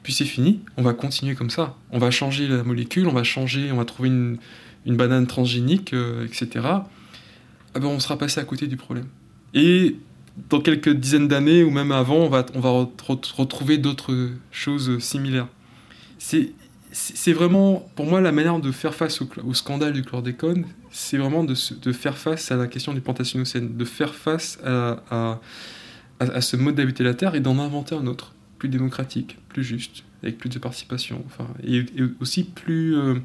puis 0.03 0.13
c'est 0.13 0.25
fini, 0.25 0.59
on 0.77 0.83
va 0.83 0.93
continuer 0.93 1.33
comme 1.33 1.49
ça. 1.49 1.75
On 1.91 1.97
va 1.97 2.11
changer 2.11 2.47
la 2.47 2.63
molécule, 2.63 3.07
on 3.07 3.13
va 3.13 3.23
changer, 3.23 3.71
on 3.71 3.77
va 3.77 3.85
trouver 3.85 4.09
une, 4.09 4.37
banane 4.85 5.27
transgénique, 5.27 5.93
euh, 5.93 6.25
etc. 6.25 6.65
Ah 6.65 6.85
ben, 7.75 7.85
on 7.85 7.99
sera 7.99 8.17
passé 8.17 8.39
à 8.39 8.43
côté 8.43 8.67
du 8.67 8.75
problème. 8.75 9.07
Et 9.53 9.95
dans 10.49 10.61
quelques 10.61 10.89
dizaines 10.89 11.27
d'années, 11.27 11.63
ou 11.63 11.69
même 11.69 11.91
avant, 11.91 12.17
on 12.17 12.29
va, 12.29 12.45
on 12.55 12.59
va 12.59 12.87
retrouver 13.37 13.77
d'autres 13.77 14.29
choses 14.51 14.99
similaires. 14.99 15.47
C'est 16.17 17.33
vraiment, 17.33 17.89
pour 17.95 18.05
moi, 18.05 18.21
la 18.21 18.31
manière 18.31 18.59
de 18.59 18.71
faire 18.71 18.93
face 18.93 19.21
au, 19.21 19.53
scandale 19.53 19.93
du 19.93 20.03
chlordécone, 20.03 20.65
c'est 20.91 21.17
vraiment 21.17 21.43
de, 21.43 21.55
de, 21.81 21.91
faire 21.91 22.17
face 22.17 22.51
à 22.51 22.55
la 22.55 22.67
question 22.67 22.93
du 22.93 23.01
plantationocène, 23.01 23.75
de 23.75 23.85
faire 23.85 24.13
face 24.13 24.59
à, 24.63 25.03
à, 25.09 25.39
à 26.19 26.41
ce 26.41 26.55
mode 26.55 26.75
d'habiter 26.75 27.03
la 27.03 27.13
Terre 27.13 27.35
et 27.35 27.39
d'en 27.39 27.59
inventer 27.59 27.95
un 27.95 28.07
autre 28.07 28.33
plus 28.63 28.69
démocratique, 28.69 29.37
plus 29.49 29.63
juste, 29.63 30.03
avec 30.21 30.37
plus 30.37 30.49
de 30.49 30.57
participation, 30.57 31.21
enfin, 31.25 31.47
et, 31.65 31.83
aussi 32.21 32.45
plus, 32.45 32.95
euh, 32.95 33.15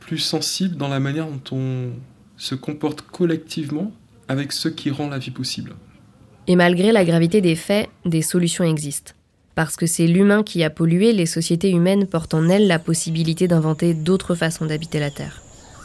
plus 0.00 0.18
sensible 0.18 0.76
dans 0.76 0.88
la 0.88 0.98
manière 0.98 1.26
dont 1.26 1.56
on 1.56 1.90
se 2.38 2.54
comporte 2.54 3.02
collectivement 3.02 3.92
avec 4.28 4.52
ce 4.52 4.68
qui 4.68 4.90
rend 4.90 5.08
la 5.08 5.18
vie 5.18 5.30
possible. 5.30 5.74
Et 6.50 6.56
malgré 6.56 6.90
la 6.90 7.04
gravité 7.04 7.40
des 7.40 7.54
faits, 7.54 7.88
des 8.04 8.22
solutions 8.22 8.64
existent. 8.64 9.12
Parce 9.54 9.76
que 9.76 9.86
c'est 9.86 10.08
l'humain 10.08 10.42
qui 10.42 10.64
a 10.64 10.68
pollué, 10.68 11.12
les 11.12 11.24
sociétés 11.24 11.70
humaines 11.70 12.08
portent 12.08 12.34
en 12.34 12.48
elles 12.48 12.66
la 12.66 12.80
possibilité 12.80 13.46
d'inventer 13.46 13.94
d'autres 13.94 14.34
façons 14.34 14.66
d'habiter 14.66 14.98
la 14.98 15.12
Terre. 15.12 15.42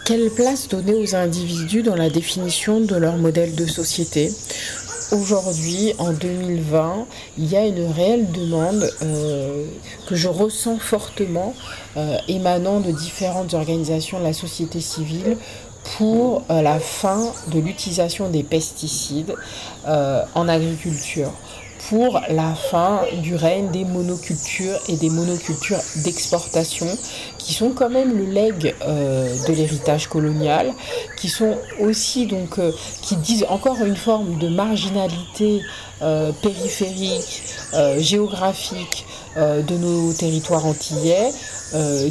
Quelle 0.07 0.31
place 0.31 0.67
donner 0.67 0.95
aux 0.95 1.13
individus 1.13 1.83
dans 1.83 1.93
la 1.95 2.09
définition 2.09 2.81
de 2.81 2.95
leur 2.95 3.17
modèle 3.17 3.53
de 3.53 3.67
société? 3.67 4.31
Aujourd'hui, 5.11 5.93
en 5.99 6.13
2020, 6.13 7.05
il 7.37 7.45
y 7.45 7.55
a 7.55 7.67
une 7.67 7.91
réelle 7.91 8.31
demande 8.31 8.89
euh, 9.03 9.65
que 10.07 10.15
je 10.15 10.27
ressens 10.27 10.79
fortement 10.79 11.53
euh, 11.95 12.17
émanant 12.27 12.79
de 12.79 12.91
différentes 12.91 13.53
organisations 13.53 14.17
de 14.17 14.23
la 14.23 14.33
société 14.33 14.81
civile 14.81 15.37
pour 15.97 16.43
euh, 16.49 16.61
la 16.61 16.79
fin 16.79 17.31
de 17.47 17.59
l'utilisation 17.59 18.29
des 18.29 18.43
pesticides 18.43 19.35
en 19.85 20.47
agriculture 20.47 21.31
pour 21.89 22.19
la 22.29 22.55
fin 22.55 23.01
du 23.21 23.35
règne 23.35 23.69
des 23.69 23.85
monocultures 23.85 24.77
et 24.87 24.95
des 24.95 25.09
monocultures 25.09 25.81
d'exportation, 25.97 26.87
qui 27.37 27.53
sont 27.53 27.71
quand 27.71 27.89
même 27.89 28.17
le 28.17 28.25
legs 28.25 28.75
euh, 28.81 29.35
de 29.47 29.53
l'héritage 29.53 30.07
colonial, 30.07 30.73
qui 31.17 31.29
sont 31.29 31.55
aussi 31.79 32.25
donc 32.25 32.57
euh, 32.57 32.71
qui 33.01 33.15
disent 33.17 33.45
encore 33.49 33.77
une 33.85 33.95
forme 33.95 34.39
de 34.39 34.47
marginalité 34.47 35.61
euh, 36.01 36.31
périphérique, 36.41 37.43
géographique 37.97 39.05
de 39.37 39.77
nos 39.77 40.13
territoires 40.13 40.65
antillais, 40.65 41.29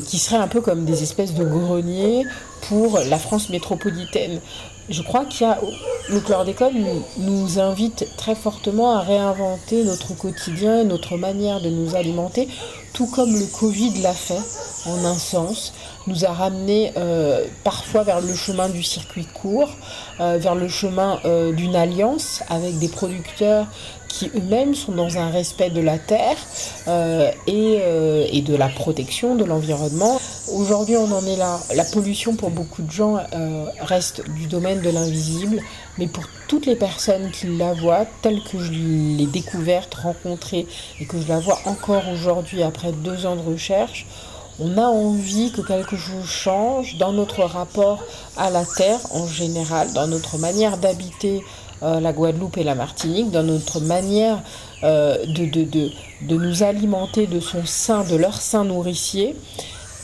qui 0.06 0.18
seraient 0.18 0.36
un 0.36 0.46
peu 0.46 0.60
comme 0.60 0.84
des 0.84 1.02
espèces 1.02 1.32
de 1.32 1.42
greniers 1.42 2.26
pour 2.68 2.98
la 2.98 3.18
France 3.18 3.50
métropolitaine. 3.50 4.40
Je 4.88 5.02
crois 5.02 5.24
qu'il 5.24 5.46
y 5.46 5.50
a 5.50 5.58
le 6.10 6.20
chlordécone 6.20 6.84
nous 7.16 7.58
invite 7.58 8.06
très 8.16 8.34
fortement 8.34 8.94
à 8.94 9.00
réinventer 9.00 9.84
notre 9.84 10.14
quotidien, 10.14 10.84
notre 10.84 11.16
manière 11.16 11.60
de 11.62 11.70
nous 11.70 11.94
alimenter, 11.94 12.48
tout 12.92 13.06
comme 13.06 13.32
le 13.32 13.46
Covid 13.46 14.02
l'a 14.02 14.12
fait 14.12 14.42
en 14.86 15.04
un 15.04 15.18
sens, 15.18 15.72
nous 16.06 16.24
a 16.24 16.32
ramené 16.32 16.92
euh, 16.96 17.44
parfois 17.62 18.02
vers 18.02 18.20
le 18.20 18.34
chemin 18.34 18.68
du 18.68 18.82
circuit 18.82 19.26
court, 19.26 19.70
euh, 20.20 20.38
vers 20.38 20.54
le 20.54 20.68
chemin 20.68 21.20
euh, 21.24 21.52
d'une 21.52 21.76
alliance 21.76 22.42
avec 22.48 22.78
des 22.78 22.88
producteurs 22.88 23.66
qui 24.08 24.30
eux-mêmes 24.36 24.74
sont 24.74 24.92
dans 24.92 25.18
un 25.18 25.30
respect 25.30 25.70
de 25.70 25.80
la 25.80 25.98
terre 25.98 26.36
et, 27.48 27.80
et, 28.30 28.42
de 28.42 28.54
la 28.54 28.68
protection 28.68 29.34
de 29.34 29.42
l'environnement. 29.42 30.20
Aujourd'hui, 30.52 30.96
on 30.96 31.10
en 31.10 31.26
est 31.26 31.34
là. 31.34 31.58
La 31.74 31.82
pollution, 31.82 32.36
pour 32.36 32.50
beaucoup 32.50 32.82
de 32.82 32.92
gens, 32.92 33.16
reste 33.80 34.22
du 34.30 34.46
domaine 34.46 34.80
de 34.82 34.90
l'invisible, 34.90 35.60
mais 35.98 36.06
pour 36.06 36.22
toutes 36.46 36.66
les 36.66 36.76
personnes 36.76 37.32
qui 37.32 37.48
la 37.56 37.72
voient, 37.72 38.06
telle 38.22 38.40
que 38.44 38.60
je 38.60 38.70
l'ai 38.70 39.26
découverte, 39.26 39.94
rencontrée, 39.94 40.68
et 41.00 41.06
que 41.06 41.20
je 41.20 41.26
la 41.26 41.40
vois 41.40 41.58
encore 41.64 42.08
aujourd'hui 42.12 42.62
après 42.62 42.92
deux 42.92 43.26
ans 43.26 43.34
de 43.34 43.42
recherche, 43.42 44.06
on 44.60 44.78
a 44.78 44.86
envie 44.86 45.50
que 45.50 45.60
quelque 45.60 45.96
chose 45.96 46.26
change 46.26 46.96
dans 46.98 47.12
notre 47.12 47.42
rapport 47.42 48.02
à 48.36 48.50
la 48.50 48.64
terre 48.64 49.00
en 49.10 49.26
général, 49.26 49.92
dans 49.92 50.06
notre 50.06 50.38
manière 50.38 50.76
d'habiter 50.76 51.42
euh, 51.82 52.00
la 52.00 52.12
Guadeloupe 52.12 52.56
et 52.56 52.64
la 52.64 52.74
Martinique, 52.74 53.30
dans 53.30 53.42
notre 53.42 53.80
manière 53.80 54.38
euh, 54.84 55.24
de, 55.26 55.90
nous 56.34 56.62
alimenter 56.62 57.26
de 57.26 57.40
son 57.40 57.66
sein, 57.66 58.04
de 58.04 58.16
leur 58.16 58.40
sein 58.40 58.64
nourricier, 58.64 59.34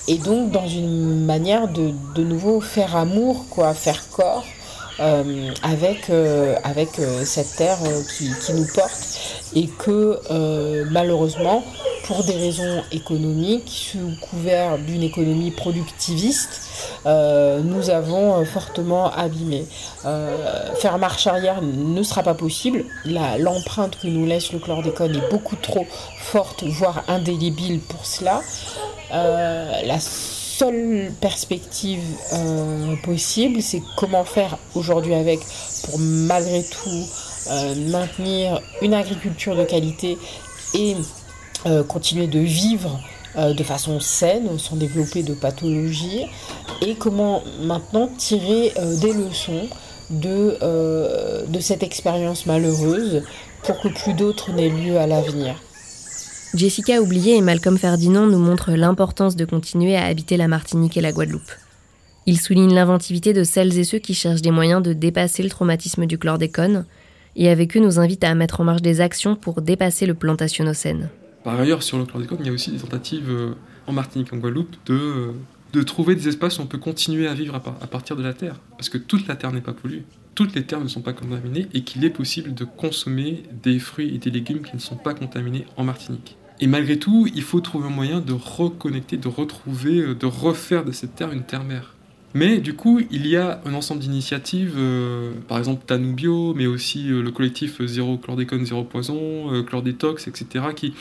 et 0.09 0.19
donc 0.19 0.51
dans 0.51 0.67
une 0.67 1.25
manière 1.25 1.69
de, 1.69 2.23
nouveau 2.23 2.61
faire 2.61 2.97
amour, 2.97 3.47
quoi, 3.51 3.73
faire 3.75 4.09
corps. 4.11 4.45
Euh, 4.99 5.55
avec, 5.63 6.11
cette 7.25 7.57
terre 7.57 7.79
qui, 8.19 8.53
nous 8.53 8.67
porte 8.75 9.19
et 9.55 9.67
que 9.67 10.21
malheureusement 10.91 11.65
pour 12.05 12.25
des 12.25 12.35
raisons 12.35 12.83
économiques, 12.93 13.91
sous 13.93 14.17
couvert 14.21 14.79
d'une 14.79 15.03
économie 15.03 15.51
productiviste, 15.51 16.63
euh, 17.07 17.61
nous 17.61 17.91
avons 17.91 18.45
fortement 18.45 19.13
abîmé. 19.13 19.67
Euh, 20.05 20.75
faire 20.75 20.99
marche 20.99 21.27
arrière 21.27 21.63
ne 21.63 22.03
sera 22.03 22.23
pas 22.23 22.35
possible. 22.35 22.85
L'empreinte 23.05 23.99
que 24.01 24.07
nous 24.07 24.27
laisse 24.27 24.53
le 24.53 24.59
chlordécone 24.59 25.17
est 25.17 25.31
beaucoup 25.31 25.57
trop 25.57 25.87
forte, 26.19 26.65
voire 26.65 27.05
indélébile 27.09 27.81
pour 27.81 28.07
cela. 28.07 28.41
Euh, 29.13 29.83
la 29.85 29.99
seule 30.01 31.11
perspective 31.21 32.03
possible, 33.03 33.63
c'est 33.63 33.83
comment 33.97 34.25
faire 34.25 34.59
aujourd'hui 34.75 35.15
avec 35.15 35.41
pour 35.85 35.99
malgré 35.99 36.63
tout 36.65 37.07
maintenir 37.91 38.61
une 38.83 38.93
agriculture 38.93 39.57
de 39.57 39.65
qualité 39.65 40.19
et 40.75 40.95
continuer 41.89 42.27
de 42.27 42.39
vivre 42.39 43.01
euh, 43.37 43.55
de 43.55 43.63
façon 43.63 44.01
saine, 44.01 44.59
sans 44.59 44.75
développer 44.75 45.23
de 45.23 45.35
pathologie, 45.35 46.27
et 46.83 46.97
comment 46.97 47.45
maintenant 47.63 48.09
tirer 48.19 48.73
euh, 48.77 48.99
des 48.99 49.13
leçons 49.13 49.69
de, 50.11 50.59
euh, 50.63 51.47
de 51.47 51.61
cette 51.61 51.85
expérience 51.85 52.47
malheureuse 52.47 53.23
pour 53.63 53.81
que 53.81 53.87
plus 53.87 54.15
d'autres 54.15 54.51
n'aient 54.51 54.69
lieu 54.69 54.99
à 54.99 55.07
l'avenir. 55.07 55.55
Jessica 56.55 57.01
Oublié 57.01 57.37
et 57.37 57.41
Malcolm 57.41 57.79
Ferdinand 57.79 58.27
nous 58.27 58.41
montrent 58.41 58.73
l'importance 58.73 59.37
de 59.37 59.45
continuer 59.45 59.95
à 59.95 60.07
habiter 60.07 60.37
la 60.37 60.49
Martinique 60.49 60.97
et 60.97 61.01
la 61.01 61.13
Guadeloupe. 61.13 61.53
Ils 62.27 62.41
soulignent 62.41 62.75
l'inventivité 62.75 63.33
de 63.33 63.45
celles 63.45 63.79
et 63.79 63.85
ceux 63.85 64.01
qui 64.01 64.15
cherchent 64.15 64.43
des 64.43 64.51
moyens 64.51 64.83
de 64.83 64.93
dépasser 64.93 65.45
le 65.45 65.51
traumatisme 65.51 66.07
du 66.07 66.19
chlordécone, 66.19 66.85
et 67.37 67.49
avec 67.49 67.77
eux 67.77 67.81
nous 67.81 68.01
invitent 68.01 68.25
à 68.25 68.35
mettre 68.35 68.61
en 68.61 68.65
marche 68.65 68.83
des 68.83 69.01
actions 69.01 69.37
pour 69.37 69.63
dépasser 69.63 70.07
le 70.07 70.15
plantationnocène. 70.15 71.11
Par 71.45 71.59
ailleurs, 71.59 71.83
sur 71.83 71.99
le 71.99 72.05
chlordécone, 72.05 72.39
il 72.41 72.47
y 72.47 72.51
a 72.51 72.53
aussi 72.53 72.71
des 72.71 72.79
tentatives 72.79 73.31
euh, 73.31 73.55
en 73.87 73.93
Martinique, 73.93 74.33
en 74.33 74.37
Guadeloupe, 74.37 74.77
de, 74.87 74.95
euh, 74.95 75.33
de 75.73 75.83
trouver 75.83 76.15
des 76.15 76.29
espaces 76.29 76.59
où 76.59 76.63
on 76.63 76.67
peut 76.67 76.79
continuer 76.79 77.29
à 77.29 77.35
vivre 77.35 77.55
à, 77.55 77.87
partir 77.87 78.17
de 78.17 78.23
la 78.23 78.35
terre. 78.35 78.57
Parce 78.77 78.89
que 78.89 78.99
toute 78.99 79.27
la 79.27 79.37
terre 79.37 79.53
n'est 79.53 79.63
pas 79.63 79.73
polluée. 79.73 80.05
Toutes 80.35 80.55
les 80.55 80.65
terres 80.65 80.81
ne 80.81 80.89
sont 80.89 81.01
pas 81.01 81.13
contaminées 81.13 81.67
et 81.73 81.83
qu'il 81.83 82.05
est 82.05 82.11
possible 82.11 82.55
de 82.55 82.65
consommer 82.65 83.43
des 83.63 83.79
fruits 83.79 84.15
et 84.15 84.19
des 84.19 84.31
légumes 84.31 84.63
qui 84.63 84.77
ne 84.77 84.81
sont 84.81 84.97
pas 84.97 85.15
contaminés 85.15 85.67
en 85.77 85.85
Martinique. 85.85 86.37
Et 86.61 86.67
malgré 86.67 86.99
tout, 86.99 87.27
il 87.35 87.43
faut 87.43 87.61
trouver 87.61 87.87
un 87.87 87.91
moyen 87.91 88.21
de 88.21 88.35
reconnecter, 88.35 89.17
de 89.17 89.29
retrouver, 89.29 89.99
euh, 90.01 90.15
de 90.15 90.27
refaire 90.27 90.85
de 90.85 90.93
cette 90.93 91.15
terre 91.15 91.33
une 91.33 91.45
terre-mère. 91.45 91.95
Mais 92.35 92.59
du 92.59 92.75
coup, 92.75 93.01
il 93.11 93.27
y 93.27 93.37
a 93.37 93.61
un 93.65 93.75
ensemble 93.75 94.03
d'initiatives, 94.03 94.79
par 95.49 95.59
exemple 95.59 95.83
Tanubio, 95.85 96.55
mais 96.55 96.69
aussi 96.69 97.09
le 97.09 97.29
collectif 97.33 97.85
Zéro 97.85 98.19
Chlordécone, 98.19 98.65
Zéro 98.65 98.85
Poison, 98.85 99.65
Chlordétox, 99.65 100.29
etc., 100.29 100.67
qui, 100.77 100.95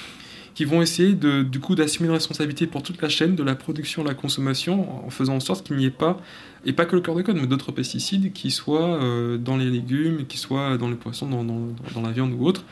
qui 0.59 0.65
vont 0.65 0.81
essayer 0.81 1.13
de, 1.13 1.41
du 1.41 1.61
coup 1.61 1.73
d'assumer 1.73 2.09
une 2.09 2.13
responsabilité 2.15 2.67
pour 2.67 2.83
toute 2.83 3.01
la 3.01 3.07
chaîne, 3.07 3.33
de 3.33 3.43
la 3.43 3.55
production 3.55 4.01
à 4.01 4.05
la 4.05 4.13
consommation, 4.13 5.05
en 5.05 5.09
faisant 5.09 5.35
en 5.35 5.39
sorte 5.39 5.65
qu'il 5.65 5.77
n'y 5.77 5.85
ait 5.85 5.89
pas, 5.89 6.19
et 6.65 6.73
pas 6.73 6.83
que 6.83 6.97
le 6.97 7.01
chlordécone, 7.01 7.39
mais 7.39 7.47
d'autres 7.47 7.71
pesticides 7.71 8.33
qui 8.33 8.51
soient 8.51 9.01
euh, 9.01 9.37
dans 9.37 9.55
les 9.55 9.69
légumes, 9.69 10.25
qui 10.27 10.37
soient 10.37 10.77
dans 10.77 10.89
les 10.89 10.97
poissons, 10.97 11.29
dans, 11.29 11.45
dans, 11.45 12.01
la 12.01 12.11
viande 12.11 12.33
ou 12.37 12.45
autre. 12.45 12.65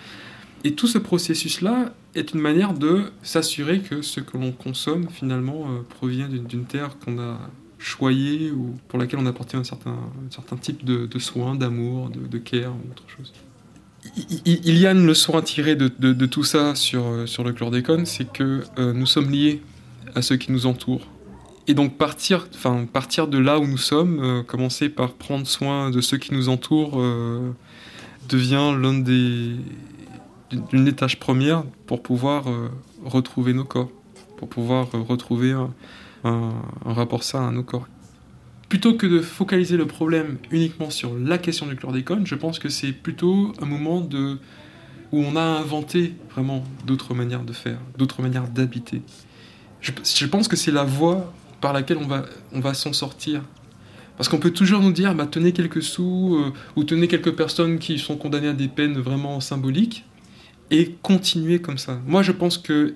Et 0.65 0.73
tout 0.73 0.87
ce 0.87 0.97
processus-là 0.97 1.93
est 2.13 2.33
une 2.33 2.41
manière 2.41 2.73
de 2.73 3.03
s'assurer 3.23 3.79
que 3.79 4.01
ce 4.01 4.19
que 4.19 4.35
l'on 4.35 4.51
consomme 4.51 5.07
finalement 5.09 5.69
euh, 5.69 5.79
provient 5.87 6.27
d'une 6.27 6.65
terre 6.65 6.97
qu'on 6.99 7.17
a 7.19 7.39
choyée 7.77 8.51
ou 8.51 8.75
pour 8.89 8.99
laquelle 8.99 9.19
on 9.19 9.25
a 9.27 9.29
apporté 9.29 9.55
un 9.55 9.63
certain, 9.63 9.91
un 9.91 10.29
certain 10.29 10.57
type 10.57 10.83
de, 10.83 11.05
de 11.05 11.19
soins, 11.19 11.55
d'amour, 11.55 12.09
de, 12.09 12.27
de 12.27 12.37
care 12.37 12.73
ou 12.73 12.91
autre 12.91 13.05
chose 13.07 13.31
il 14.15 14.77
y 14.77 14.87
a 14.87 14.91
une 14.91 15.05
leçon 15.05 15.37
à 15.37 15.41
tirer 15.41 15.75
de, 15.75 16.25
tout 16.25 16.43
ça 16.43 16.75
sur, 16.75 17.05
euh, 17.05 17.25
sur 17.25 17.43
le 17.43 17.53
chlordécone, 17.53 18.05
c'est 18.05 18.31
que 18.31 18.63
euh, 18.77 18.93
nous 18.93 19.05
sommes 19.05 19.29
liés 19.29 19.61
à 20.15 20.21
ceux 20.21 20.37
qui 20.37 20.51
nous 20.51 20.65
entourent. 20.65 21.07
Et 21.67 21.73
donc 21.73 21.97
partir, 21.97 22.47
enfin, 22.55 22.85
partir 22.91 23.27
de 23.27 23.37
là 23.37 23.59
où 23.59 23.67
nous 23.67 23.77
sommes, 23.77 24.19
euh, 24.23 24.43
commencer 24.43 24.89
par 24.89 25.13
prendre 25.13 25.45
soin 25.45 25.89
de 25.89 26.01
ceux 26.01 26.17
qui 26.17 26.33
nous 26.33 26.49
entourent, 26.49 27.01
devient 28.29 28.75
l'un 28.79 28.99
des 28.99 29.55
tâches 30.93 31.17
premières 31.17 31.63
pour 31.85 32.01
pouvoir 32.01 32.45
retrouver 33.05 33.53
nos 33.53 33.63
corps, 33.63 33.89
pour 34.37 34.49
pouvoir 34.49 34.89
retrouver 34.91 35.51
un, 35.51 35.73
un 36.23 36.93
rapport 36.93 37.23
sain 37.23 37.47
à 37.47 37.51
nos 37.51 37.63
corps 37.63 37.87
plutôt 38.69 38.95
que 38.95 39.07
de 39.07 39.21
focaliser 39.21 39.77
le 39.77 39.85
problème 39.85 40.37
uniquement 40.51 40.89
sur 40.89 41.17
la 41.17 41.37
question 41.37 41.67
du 41.67 41.75
chlordécone, 41.75 42.27
je 42.27 42.35
pense 42.35 42.59
que 42.59 42.69
c'est 42.69 42.91
plutôt 42.91 43.53
un 43.61 43.65
moment 43.65 44.01
de, 44.01 44.37
où 45.11 45.19
on 45.19 45.35
a 45.35 45.41
inventé 45.41 46.13
vraiment 46.31 46.63
d'autres 46.85 47.13
manières 47.13 47.43
de 47.43 47.53
faire, 47.53 47.79
d'autres 47.97 48.21
manières 48.21 48.47
d'habiter. 48.47 49.01
Je, 49.79 50.25
pense 50.25 50.47
que 50.47 50.55
c'est 50.55 50.71
la 50.71 50.83
voie 50.83 51.33
par 51.61 51.71
laquelle 51.71 51.97
on 51.97 52.59
va, 52.59 52.73
s'en 52.73 52.93
sortir. 52.93 53.41
Parce 54.17 54.27
qu'on 54.27 54.39
peut 54.39 54.51
toujours 54.51 54.81
nous 54.81 54.91
dire, 54.91 55.13
bah, 55.15 55.27
tenez 55.29 55.53
quelques 55.53 55.83
sous, 55.83 56.35
euh, 56.35 56.51
ou 56.75 56.83
tenez 56.83 57.07
quelques 57.07 57.33
personnes 57.33 57.77
qui 57.77 57.99
sont 57.99 58.17
condamnées 58.17 58.47
à 58.47 58.53
des 58.53 58.67
peines 58.67 58.97
vraiment 58.97 59.39
symboliques 59.39 60.03
et 60.69 60.95
continuer 61.01 61.59
comme 61.59 61.77
ça. 61.77 61.99
Moi, 62.05 62.23
je 62.23 62.31
pense 62.31 62.57
que 62.57 62.95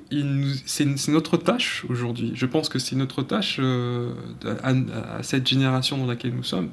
c'est 0.65 0.85
notre 1.09 1.37
tâche 1.37 1.85
aujourd'hui. 1.89 2.33
Je 2.35 2.45
pense 2.45 2.69
que 2.69 2.79
c'est 2.79 2.95
notre 2.95 3.23
tâche 3.23 3.57
euh, 3.59 4.11
à, 4.63 5.23
cette 5.23 5.47
génération 5.47 5.97
dans 5.97 6.05
laquelle 6.05 6.35
nous 6.35 6.43
sommes 6.43 6.69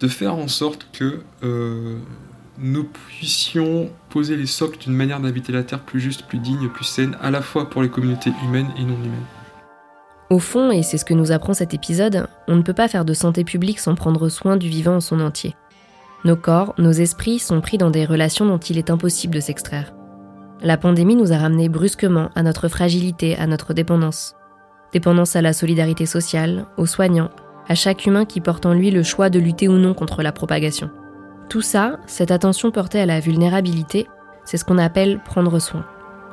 de 0.00 0.08
faire 0.08 0.34
en 0.34 0.48
sorte 0.48 0.88
que 0.92 1.20
euh, 1.44 1.96
nous 2.58 2.84
puissions 2.84 3.88
poser 4.10 4.36
les 4.36 4.46
socles 4.46 4.78
d'une 4.78 4.94
manière 4.94 5.20
d'habiter 5.20 5.52
la 5.52 5.62
Terre 5.62 5.80
plus 5.80 6.00
juste, 6.00 6.26
plus 6.26 6.38
digne, 6.38 6.68
plus 6.68 6.84
saine, 6.84 7.16
à 7.22 7.30
la 7.30 7.40
fois 7.40 7.70
pour 7.70 7.82
les 7.82 7.88
communautés 7.88 8.32
humaines 8.44 8.68
et 8.76 8.82
non 8.82 8.96
humaines. 8.96 9.26
Au 10.28 10.38
fond, 10.38 10.70
et 10.70 10.82
c'est 10.82 10.98
ce 10.98 11.04
que 11.04 11.14
nous 11.14 11.30
apprend 11.30 11.54
cet 11.54 11.74
épisode, 11.74 12.26
on 12.48 12.56
ne 12.56 12.62
peut 12.62 12.72
pas 12.72 12.88
faire 12.88 13.04
de 13.04 13.14
santé 13.14 13.44
publique 13.44 13.78
sans 13.78 13.94
prendre 13.94 14.28
soin 14.28 14.56
du 14.56 14.68
vivant 14.68 14.96
en 14.96 15.00
son 15.00 15.20
entier. 15.20 15.54
Nos 16.24 16.36
corps, 16.36 16.74
nos 16.78 16.92
esprits 16.92 17.38
sont 17.38 17.60
pris 17.60 17.78
dans 17.78 17.90
des 17.90 18.04
relations 18.04 18.46
dont 18.46 18.58
il 18.58 18.78
est 18.78 18.90
impossible 18.90 19.34
de 19.34 19.40
s'extraire. 19.40 19.92
La 20.60 20.76
pandémie 20.76 21.16
nous 21.16 21.32
a 21.32 21.38
ramenés 21.38 21.68
brusquement 21.68 22.30
à 22.34 22.42
notre 22.42 22.68
fragilité, 22.68 23.36
à 23.36 23.46
notre 23.46 23.74
dépendance. 23.74 24.36
Dépendance 24.92 25.36
à 25.36 25.42
la 25.42 25.52
solidarité 25.52 26.06
sociale, 26.06 26.66
aux 26.76 26.86
soignants, 26.86 27.30
à 27.68 27.74
chaque 27.74 28.06
humain 28.06 28.24
qui 28.24 28.40
porte 28.40 28.66
en 28.66 28.74
lui 28.74 28.90
le 28.90 29.02
choix 29.02 29.30
de 29.30 29.38
lutter 29.38 29.68
ou 29.68 29.78
non 29.78 29.94
contre 29.94 30.22
la 30.22 30.32
propagation. 30.32 30.90
Tout 31.48 31.62
ça, 31.62 31.98
cette 32.06 32.30
attention 32.30 32.70
portée 32.70 33.00
à 33.00 33.06
la 33.06 33.20
vulnérabilité, 33.20 34.06
c'est 34.44 34.56
ce 34.56 34.64
qu'on 34.64 34.78
appelle 34.78 35.20
prendre 35.24 35.58
soin. 35.58 35.84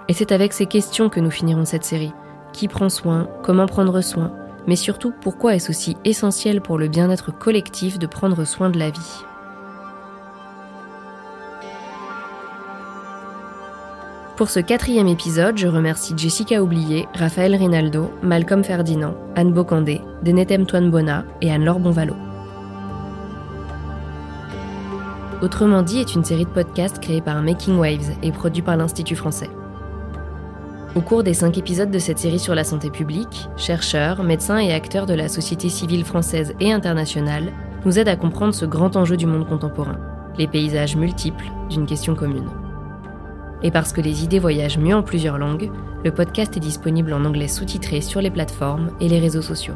Et 0.08 0.14
c'est 0.14 0.32
avec 0.32 0.54
ces 0.54 0.66
questions 0.66 1.10
que 1.10 1.20
nous 1.20 1.32
finirons 1.32 1.66
cette 1.66 1.84
série. 1.84 2.14
Qui 2.54 2.68
prend 2.68 2.90
soin 2.90 3.28
Comment 3.44 3.68
prendre 3.68 4.02
soin 4.02 4.32
Mais 4.68 4.76
surtout, 4.76 5.14
pourquoi 5.22 5.56
est-ce 5.56 5.70
aussi 5.70 5.96
essentiel 6.04 6.62
pour 6.62 6.78
le 6.78 6.88
bien-être 6.88 7.38
collectif 7.38 8.00
de 8.00 8.08
prendre 8.08 8.44
soin 8.44 8.70
de 8.70 8.80
la 8.80 8.90
vie? 8.90 9.26
Pour 14.40 14.50
ce 14.50 14.62
quatrième 14.62 15.10
épisode, 15.10 15.58
je 15.58 15.68
remercie 15.68 16.14
Jessica 16.16 16.64
Oublié, 16.64 17.10
Raphaël 17.14 17.54
Rinaldo, 17.56 18.10
Malcolm 18.24 18.64
Ferdinand, 18.64 19.14
Anne 19.36 19.52
Bocandé, 19.52 20.00
Denetem 20.24 20.64
Bona 20.90 21.26
et 21.42 21.52
Anne-Laure 21.52 21.80
Bonvalo. 21.80 22.16
Autrement 25.42 25.82
dit 25.82 26.00
est 26.00 26.16
une 26.16 26.24
série 26.24 26.46
de 26.46 26.52
podcasts 26.52 27.02
créée 27.02 27.20
par 27.20 27.42
Making 27.42 27.80
Waves 27.80 28.16
et 28.24 28.32
produit 28.32 28.62
par 28.62 28.78
l'Institut 28.78 29.18
français. 29.18 29.50
Au 30.96 31.02
cours 31.02 31.24
des 31.24 31.34
cinq 31.34 31.58
épisodes 31.58 31.92
de 31.92 32.00
cette 32.00 32.20
série 32.20 32.40
sur 32.40 32.56
la 32.56 32.64
santé 32.64 32.90
publique, 32.90 33.50
chercheurs, 33.58 34.24
médecins 34.24 34.60
et 34.60 34.72
acteurs 34.72 35.06
de 35.06 35.16
la 35.16 35.28
société 35.28 35.68
civile 35.68 36.06
française 36.06 36.56
et 36.62 36.72
internationale 36.72 37.52
nous 37.84 38.00
aident 38.00 38.08
à 38.08 38.16
comprendre 38.16 38.54
ce 38.54 38.64
grand 38.64 38.96
enjeu 38.96 39.18
du 39.18 39.26
monde 39.26 39.50
contemporain, 39.50 39.98
les 40.38 40.48
paysages 40.48 40.96
multiples 40.96 41.52
d'une 41.70 41.86
question 41.86 42.16
commune. 42.16 42.48
Et 43.62 43.72
parce 43.72 43.92
que 43.92 44.02
les 44.02 44.24
idées 44.24 44.40
voyagent 44.40 44.78
mieux 44.78 44.96
en 44.96 45.04
plusieurs 45.04 45.38
langues, 45.38 45.70
le 46.04 46.12
podcast 46.12 46.56
est 46.56 46.62
disponible 46.62 47.14
en 47.14 47.26
anglais 47.26 47.48
sous-titré 47.48 48.02
sur 48.02 48.22
les 48.22 48.32
plateformes 48.32 48.92
et 49.02 49.10
les 49.10 49.20
réseaux 49.20 49.42
sociaux. 49.42 49.76